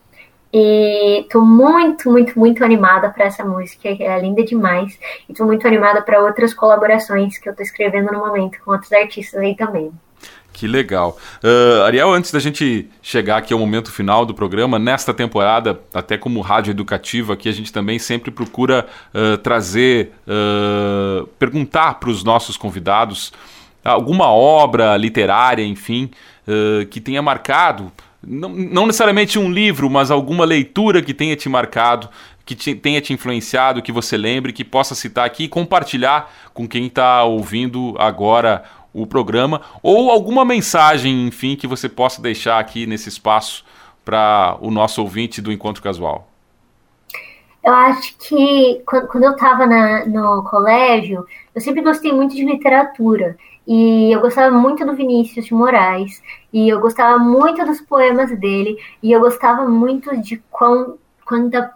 E 0.54 1.26
tô 1.30 1.42
muito, 1.42 2.12
muito, 2.12 2.38
muito 2.38 2.64
animada 2.64 3.10
para 3.10 3.24
essa 3.24 3.46
música, 3.46 3.88
é 3.88 4.20
linda 4.20 4.44
demais. 4.44 5.00
E 5.30 5.34
tô 5.34 5.46
muito 5.46 5.66
animada 5.66 6.02
para 6.02 6.22
outras 6.22 6.54
colaborações 6.54 7.38
que 7.38 7.48
eu 7.48 7.56
tô 7.56 7.64
escrevendo 7.64 8.12
no 8.12 8.20
momento 8.20 8.60
com 8.64 8.72
outros 8.72 8.92
artistas 8.92 9.40
aí 9.40 9.56
também. 9.56 9.94
Que 10.54 10.68
legal. 10.68 11.18
Uh, 11.44 11.84
Ariel, 11.84 12.12
antes 12.12 12.32
da 12.32 12.40
gente 12.40 12.88
chegar 13.02 13.38
aqui 13.38 13.54
ao 13.54 13.60
momento 13.60 13.92
final 13.92 14.26
do 14.26 14.34
programa, 14.34 14.78
nesta 14.78 15.14
temporada, 15.14 15.80
até 15.94 16.18
como 16.18 16.42
rádio 16.42 16.72
educativa, 16.72 17.34
aqui 17.34 17.48
a 17.48 17.52
gente 17.52 17.72
também 17.72 17.98
sempre 17.98 18.32
procura 18.32 18.86
uh, 19.14 19.38
trazer, 19.38 20.12
uh, 20.28 21.26
perguntar 21.40 21.96
para 21.96 22.10
os 22.10 22.24
nossos 22.24 22.58
convidados 22.58 23.32
alguma 23.84 24.28
obra 24.28 24.96
literária, 24.96 25.66
enfim, 25.66 26.12
que 26.92 27.02
tenha 27.02 27.20
marcado, 27.20 27.92
não, 28.24 28.50
não, 28.50 28.86
necessariamente 28.86 29.40
um 29.40 29.52
livro, 29.52 29.90
mas 29.90 30.12
alguma 30.12 30.46
leitura 30.46 31.02
que 31.02 31.14
tenha 31.14 31.36
te 31.36 31.50
marcado, 31.50 32.08
que 32.46 32.54
te, 32.54 32.76
tenha 32.76 33.02
te 33.02 33.14
influenciado, 33.14 33.82
que 33.82 33.92
você 33.92 34.16
lembre, 34.16 34.54
que 34.54 34.64
possa 34.64 34.94
citar 34.94 35.26
aqui 35.26 35.46
e 35.46 35.48
compartilhar 35.48 36.32
com 36.54 36.68
quem 36.68 36.86
está 36.86 37.24
ouvindo 37.24 37.96
agora 37.98 38.64
o 38.94 39.08
programa, 39.08 39.62
ou 39.82 40.12
alguma 40.12 40.44
mensagem, 40.44 41.28
enfim, 41.28 41.56
que 41.56 41.68
você 41.68 41.88
possa 41.88 42.22
deixar 42.22 42.60
aqui 42.60 42.86
nesse 42.86 43.10
espaço 43.10 43.64
para 44.04 44.58
o 44.62 44.72
nosso 44.72 45.02
ouvinte 45.02 45.42
do 45.42 45.52
Encontro 45.52 45.82
Casual. 45.82 46.28
Eu 47.64 47.74
acho 47.74 48.18
que 48.18 48.82
quando 48.86 49.24
eu 49.24 49.34
estava 49.34 49.68
no 50.08 50.44
colégio, 50.44 51.26
eu 51.54 51.62
sempre 51.62 51.82
gostei 51.82 52.12
muito 52.12 52.36
de 52.36 52.44
literatura. 52.44 53.38
E 53.68 54.12
eu 54.12 54.20
gostava 54.20 54.56
muito 54.56 54.84
do 54.84 54.96
Vinícius 54.96 55.46
de 55.46 55.54
Moraes. 55.54 56.24
E 56.52 56.68
eu 56.68 56.80
gostava 56.80 57.20
muito 57.20 57.64
dos 57.64 57.80
poemas 57.80 58.36
dele. 58.40 58.78
E 59.02 59.12
eu 59.12 59.20
gostava 59.20 59.70
muito 59.70 60.18
de 60.18 60.42
quão, 60.50 60.98
quanta 61.24 61.72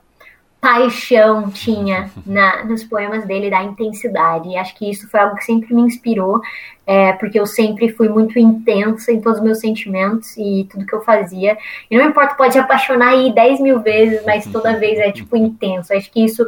paixão 0.66 1.52
tinha 1.52 2.10
na, 2.26 2.66
nos 2.66 2.84
poemas 2.84 3.24
dele, 3.28 3.52
da 3.52 3.62
intensidade. 3.62 4.50
E 4.50 4.58
acho 4.58 4.76
que 4.76 4.90
isso 4.90 5.08
foi 5.08 5.20
algo 5.20 5.36
que 5.36 5.46
sempre 5.46 5.72
me 5.76 5.84
inspirou, 5.84 6.42
é, 6.88 7.14
porque 7.14 7.40
eu 7.40 7.46
sempre 7.46 7.90
fui 7.90 8.10
muito 8.10 8.40
intensa 8.40 9.12
em 9.12 9.22
todos 9.22 9.38
os 9.38 9.46
meus 9.46 9.60
sentimentos 9.60 10.36
e 10.36 10.68
tudo 10.68 10.88
que 10.88 10.96
eu 10.96 11.02
fazia. 11.02 11.56
E 11.90 11.96
não 11.96 12.08
importa, 12.10 12.34
pode 12.34 12.58
apaixonar 12.58 13.10
aí 13.10 13.32
10 13.32 13.60
mil 13.60 13.80
vezes, 13.80 14.26
mas 14.26 14.48
toda 14.48 14.80
vez 14.80 14.98
é 14.98 15.12
tipo 15.12 15.38
intenso. 15.38 15.94
Acho 15.94 16.12
que 16.12 16.26
isso 16.26 16.44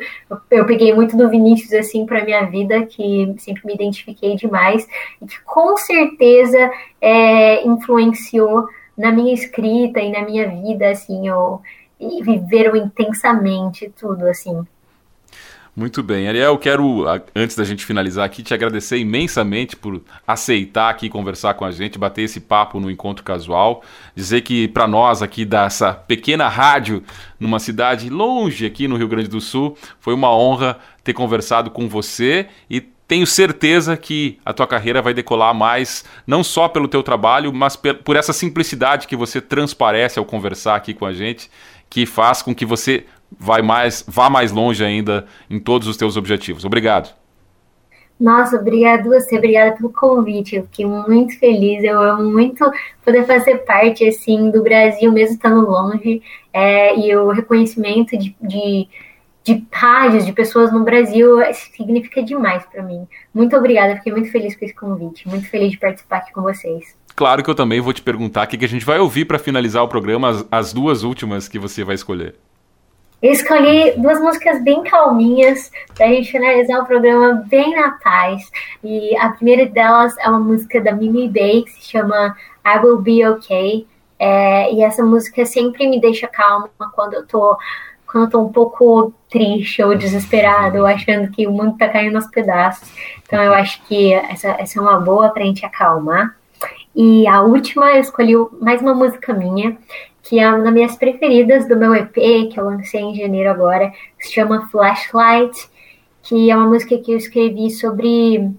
eu, 0.50 0.66
peguei 0.66 0.96
muito 0.96 1.16
do 1.16 1.30
Vinícius 1.30 1.74
assim 1.74 2.04
para 2.04 2.26
minha 2.26 2.44
vida, 2.48 2.88
que 2.88 3.36
sempre 3.38 3.68
me 3.68 3.76
identifiquei 3.76 4.36
demais 4.36 4.88
e 5.22 5.28
que 5.28 5.40
com 5.46 5.78
certeza 5.78 6.72
é, 7.00 7.64
influenciou 7.68 8.66
na 8.98 9.12
minha 9.12 9.32
escrita 9.32 10.00
e 10.00 10.12
na 10.12 10.24
minha 10.24 10.50
vida, 10.50 10.90
assim, 10.90 11.28
eu 11.28 11.62
e 12.00 12.24
viveram 12.24 12.76
intensamente 12.76 13.92
tudo, 13.98 14.26
assim. 14.28 14.66
Muito 15.78 16.02
bem. 16.02 16.28
Ariel, 16.28 16.58
quero, 16.58 17.06
antes 17.36 17.56
da 17.56 17.64
gente 17.64 17.86
finalizar 17.86 18.26
aqui, 18.26 18.42
te 18.42 18.52
agradecer 18.52 18.98
imensamente 18.98 19.76
por 19.76 20.02
aceitar 20.26 20.90
aqui 20.90 21.08
conversar 21.08 21.54
com 21.54 21.64
a 21.64 21.70
gente, 21.70 22.00
bater 22.00 22.24
esse 22.24 22.40
papo 22.40 22.80
no 22.80 22.90
Encontro 22.90 23.24
Casual. 23.24 23.84
Dizer 24.16 24.42
que 24.42 24.68
para 24.68 24.88
nós 24.88 25.22
aqui 25.22 25.46
dessa 25.46 25.94
pequena 25.94 26.48
rádio, 26.48 27.04
numa 27.40 27.60
cidade 27.60 28.10
longe 28.10 28.66
aqui 28.66 28.88
no 28.88 28.98
Rio 28.98 29.08
Grande 29.08 29.30
do 29.30 29.40
Sul, 29.40 29.78
foi 30.00 30.16
uma 30.16 30.36
honra 30.36 30.80
ter 31.04 31.14
conversado 31.14 31.70
com 31.70 31.88
você 31.88 32.48
e 32.68 32.82
tenho 33.08 33.28
certeza 33.28 33.96
que 33.96 34.40
a 34.44 34.54
tua 34.54 34.66
carreira 34.66 35.00
vai 35.02 35.14
decolar 35.14 35.54
mais, 35.54 36.04
não 36.26 36.44
só 36.44 36.68
pelo 36.68 36.88
teu 36.88 37.04
trabalho, 37.04 37.54
mas 37.54 37.76
por 37.76 38.16
essa 38.16 38.34
simplicidade 38.34 39.08
que 39.08 39.16
você 39.16 39.40
transparece 39.40 40.18
ao 40.18 40.26
conversar 40.26 40.76
aqui 40.76 40.94
com 40.94 41.06
a 41.06 41.14
gente 41.14 41.50
que 41.90 42.06
faz 42.06 42.42
com 42.42 42.54
que 42.54 42.66
você 42.66 43.06
vai 43.32 43.62
mais, 43.62 44.04
vá 44.08 44.30
mais 44.30 44.52
longe 44.52 44.84
ainda 44.84 45.26
em 45.50 45.60
todos 45.60 45.88
os 45.88 45.98
teus 45.98 46.18
objetivos. 46.18 46.66
Obrigado. 46.66 47.14
Nossa, 48.20 48.58
obrigado 48.58 49.10
você, 49.10 49.38
obrigada 49.38 49.76
pelo 49.76 49.92
convite. 49.92 50.56
Eu 50.56 50.64
fiquei 50.64 50.86
muito 50.86 51.38
feliz. 51.40 51.84
Eu 51.84 52.02
amo 52.02 52.32
muito 52.32 52.70
poder 53.06 53.26
fazer 53.26 53.58
parte 53.60 54.08
assim 54.08 54.50
do 54.50 54.64
Brasil, 54.64 55.12
mesmo 55.12 55.36
estando 55.36 55.70
longe, 55.70 56.22
é, 56.52 56.98
e 56.98 57.16
o 57.16 57.30
reconhecimento 57.30 58.18
de, 58.18 58.36
de, 58.42 58.88
de 59.48 59.66
rádios, 59.72 60.26
de 60.26 60.34
pessoas 60.34 60.74
no 60.74 60.84
Brasil, 60.84 61.38
significa 61.54 62.22
demais 62.22 62.66
para 62.66 62.84
mim. 62.84 63.08
Muito 63.34 63.56
obrigada, 63.56 63.96
fiquei 63.96 64.12
muito 64.12 64.30
feliz 64.30 64.58
com 64.58 64.66
esse 64.66 64.74
convite, 64.74 65.26
muito 65.26 65.50
feliz 65.50 65.72
de 65.72 65.78
participar 65.78 66.18
aqui 66.18 66.34
com 66.34 66.42
vocês. 66.42 66.98
Claro 67.16 67.42
que 67.42 67.50
eu 67.50 67.56
também 67.56 67.80
vou 67.80 67.94
te 67.94 68.02
perguntar 68.02 68.46
o 68.46 68.50
que, 68.50 68.58
que 68.58 68.66
a 68.66 68.70
gente 68.70 68.86
vai 68.86 69.00
ouvir 69.00 69.24
para 69.24 69.40
finalizar 69.40 69.82
o 69.84 69.88
programa, 69.88 70.30
as, 70.30 70.46
as, 70.52 70.74
duas 70.74 71.04
últimas 71.04 71.48
que 71.48 71.58
você 71.58 71.82
vai 71.82 71.96
escolher. 71.96 72.36
Eu 73.22 73.32
escolhi 73.32 73.94
duas 73.98 74.20
músicas 74.20 74.62
bem 74.64 74.84
calminhas 74.84 75.72
para 75.96 76.08
a 76.08 76.10
gente 76.10 76.30
finalizar 76.30 76.82
o 76.82 76.86
programa 76.86 77.46
bem 77.48 77.74
na 77.74 77.92
paz. 77.92 78.52
E 78.84 79.18
a 79.18 79.30
primeira 79.30 79.66
delas 79.66 80.16
é 80.20 80.30
uma 80.30 80.40
música 80.40 80.82
da 80.82 80.92
Mimi 80.92 81.28
Bay 81.28 81.64
que 81.64 81.72
se 81.72 81.90
chama 81.90 82.36
I 82.66 82.80
Will 82.80 83.02
Be 83.02 83.26
Okay. 83.26 83.88
É, 84.20 84.74
e 84.74 84.82
essa 84.82 85.04
música 85.04 85.46
sempre 85.46 85.88
me 85.88 86.02
deixa 86.02 86.28
calma 86.28 86.70
quando 86.94 87.14
eu 87.14 87.26
tô 87.26 87.56
quando 88.08 88.26
eu 88.26 88.30
tô 88.30 88.42
um 88.42 88.52
pouco 88.52 89.14
triste 89.30 89.84
ou 89.84 89.96
desesperado, 89.96 90.80
ou 90.80 90.86
achando 90.86 91.30
que 91.32 91.46
o 91.46 91.52
mundo 91.52 91.78
tá 91.78 91.90
caindo 91.90 92.16
aos 92.16 92.28
pedaços. 92.28 92.90
Então 93.26 93.42
eu 93.44 93.54
acho 93.54 93.84
que 93.86 94.14
essa, 94.14 94.50
essa 94.52 94.80
é 94.80 94.82
uma 94.82 95.00
boa 95.00 95.30
pra 95.30 95.44
gente 95.44 95.66
acalmar. 95.66 96.36
E 96.96 97.28
a 97.28 97.42
última 97.42 97.92
eu 97.92 98.02
escolhi 98.02 98.34
mais 98.60 98.82
uma 98.82 98.96
música 98.96 99.34
minha, 99.34 99.78
que 100.24 100.40
é 100.40 100.50
uma 100.50 100.64
das 100.64 100.74
minhas 100.74 100.96
preferidas 100.96 101.68
do 101.68 101.76
meu 101.76 101.94
EP, 101.94 102.14
que 102.52 102.56
eu 102.58 102.66
lancei 102.66 103.02
em 103.02 103.16
janeiro 103.16 103.50
agora, 103.50 103.92
que 104.18 104.28
se 104.28 104.34
chama 104.34 104.68
Flashlight, 104.70 105.70
que 106.24 106.50
é 106.50 106.56
uma 106.56 106.68
música 106.68 106.98
que 106.98 107.12
eu 107.12 107.18
escrevi 107.18 107.70
sobre 107.70 108.52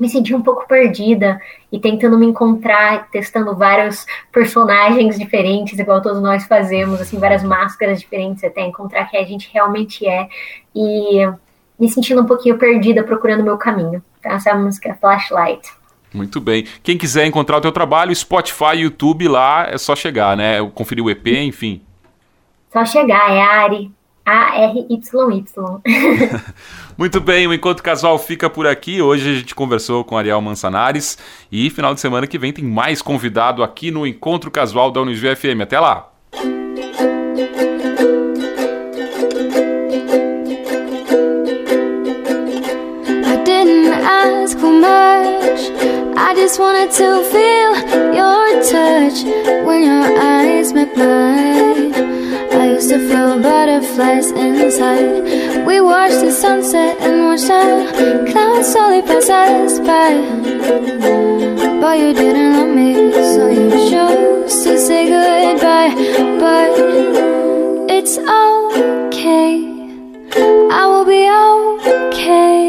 me 0.00 0.08
sentir 0.08 0.34
um 0.34 0.40
pouco 0.40 0.66
perdida 0.66 1.38
e 1.70 1.78
tentando 1.78 2.18
me 2.18 2.26
encontrar, 2.26 3.10
testando 3.10 3.54
vários 3.54 4.06
personagens 4.32 5.18
diferentes, 5.18 5.78
igual 5.78 6.00
todos 6.00 6.22
nós 6.22 6.46
fazemos, 6.46 7.00
assim, 7.00 7.18
várias 7.18 7.42
máscaras 7.42 8.00
diferentes 8.00 8.42
até 8.42 8.62
encontrar 8.62 9.04
quem 9.10 9.20
a 9.20 9.24
gente 9.24 9.50
realmente 9.52 10.08
é 10.08 10.26
e 10.74 11.28
me 11.78 11.88
sentindo 11.90 12.22
um 12.22 12.26
pouquinho 12.26 12.56
perdida 12.56 13.04
procurando 13.04 13.40
o 13.40 13.44
meu 13.44 13.58
caminho. 13.58 14.02
Então 14.18 14.32
essa 14.32 14.54
música 14.54 14.88
é 14.88 14.94
Flashlight. 14.94 15.70
Muito 16.12 16.40
bem. 16.40 16.66
Quem 16.82 16.98
quiser 16.98 17.26
encontrar 17.26 17.58
o 17.58 17.60
teu 17.60 17.70
trabalho, 17.70 18.14
Spotify, 18.14 18.78
YouTube, 18.78 19.28
lá 19.28 19.66
é 19.68 19.78
só 19.78 19.94
chegar, 19.94 20.36
né? 20.36 20.58
Conferir 20.74 21.04
o 21.04 21.10
EP, 21.10 21.26
enfim. 21.28 21.82
Só 22.72 22.84
chegar, 22.84 23.30
é 23.30 23.40
Ari. 23.40 23.92
A-R-Y-Y. 24.30 25.44
Muito 26.96 27.20
bem, 27.20 27.48
o 27.48 27.52
Encontro 27.54 27.82
Casual 27.82 28.16
fica 28.16 28.48
por 28.48 28.64
aqui. 28.64 29.02
Hoje 29.02 29.28
a 29.28 29.34
gente 29.34 29.54
conversou 29.56 30.04
com 30.04 30.16
Ariel 30.16 30.40
Mansanares 30.40 31.18
e 31.50 31.68
final 31.68 31.94
de 31.94 32.00
semana 32.00 32.28
que 32.28 32.38
vem 32.38 32.52
tem 32.52 32.64
mais 32.64 33.02
convidado 33.02 33.60
aqui 33.64 33.90
no 33.90 34.06
Encontro 34.06 34.48
Casual 34.48 34.92
da 34.92 35.00
Unisv 35.00 35.34
FM. 35.34 35.62
Até 35.62 35.80
lá! 35.80 36.06
I 46.16 46.34
just 46.34 46.60
wanted 46.60 46.92
to 46.92 47.24
feel 47.24 47.74
your 48.14 48.62
touch 48.62 49.24
when 49.66 49.82
your 49.82 50.18
eyes 50.20 50.72
met 50.72 50.96
mine. 50.96 51.39
Inside. 54.00 55.66
We 55.66 55.80
watched 55.80 56.20
the 56.20 56.32
sunset 56.32 56.96
and 57.00 57.26
watched 57.26 57.48
the 57.48 58.30
clouds 58.30 58.72
slowly 58.72 59.02
pass 59.02 59.28
us 59.28 59.78
by. 59.80 60.12
But 61.80 61.98
you 61.98 62.12
didn't 62.14 62.52
love 62.56 62.74
me, 62.74 63.12
so 63.12 63.48
you 63.48 63.70
chose 63.90 64.64
to 64.64 64.78
say 64.78 65.08
goodbye. 65.08 65.94
But 66.40 66.70
it's 67.90 68.16
okay, 68.18 69.52
I 70.70 70.86
will 70.86 71.04
be 71.04 71.22
okay. 72.08 72.59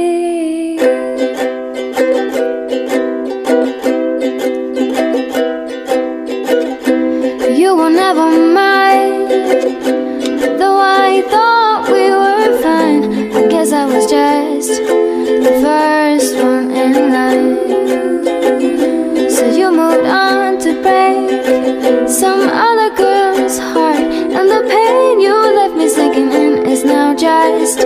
some 22.22 22.48
other 22.48 22.90
girl's 22.96 23.58
heart. 23.58 23.98
And 24.38 24.48
the 24.54 24.62
pain 24.70 25.20
you 25.20 25.36
left 25.56 25.76
me 25.76 25.90
sinking 25.90 26.32
in 26.32 26.68
is 26.70 26.84
now 26.84 27.16
just 27.16 27.80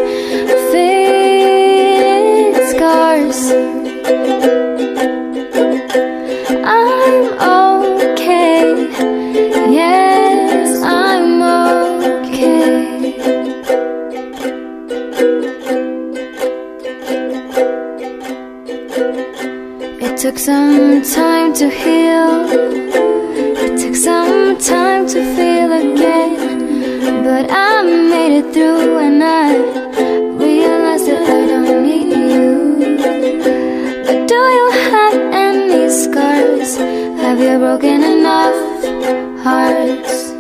faded 0.72 2.56
scars. 2.72 3.40
I'm 6.66 7.24
okay, 8.12 8.62
yes 9.80 10.82
I'm 10.84 11.42
okay. 12.12 12.66
It 20.06 20.18
took 20.18 20.38
some 20.38 21.04
time 21.04 21.54
to 21.54 21.70
heal 21.70 22.65
time 24.60 25.06
to 25.08 25.22
feel 25.36 25.72
again 25.72 27.24
But 27.24 27.52
I 27.52 27.82
made 27.84 28.40
it 28.40 28.54
through 28.54 28.98
and 29.00 29.24
I 29.24 29.58
realized 30.38 31.08
that 31.08 31.28
I 31.30 31.48
don't 31.48 31.84
need 31.84 32.14
you 32.14 32.96
But 34.06 34.28
do 34.28 34.36
you 34.36 34.72
have 34.72 35.16
any 35.34 35.90
scars? 35.90 36.78
Have 36.78 37.40
you 37.40 37.58
broken 37.58 38.04
enough 38.04 39.44
hearts? 39.44 40.35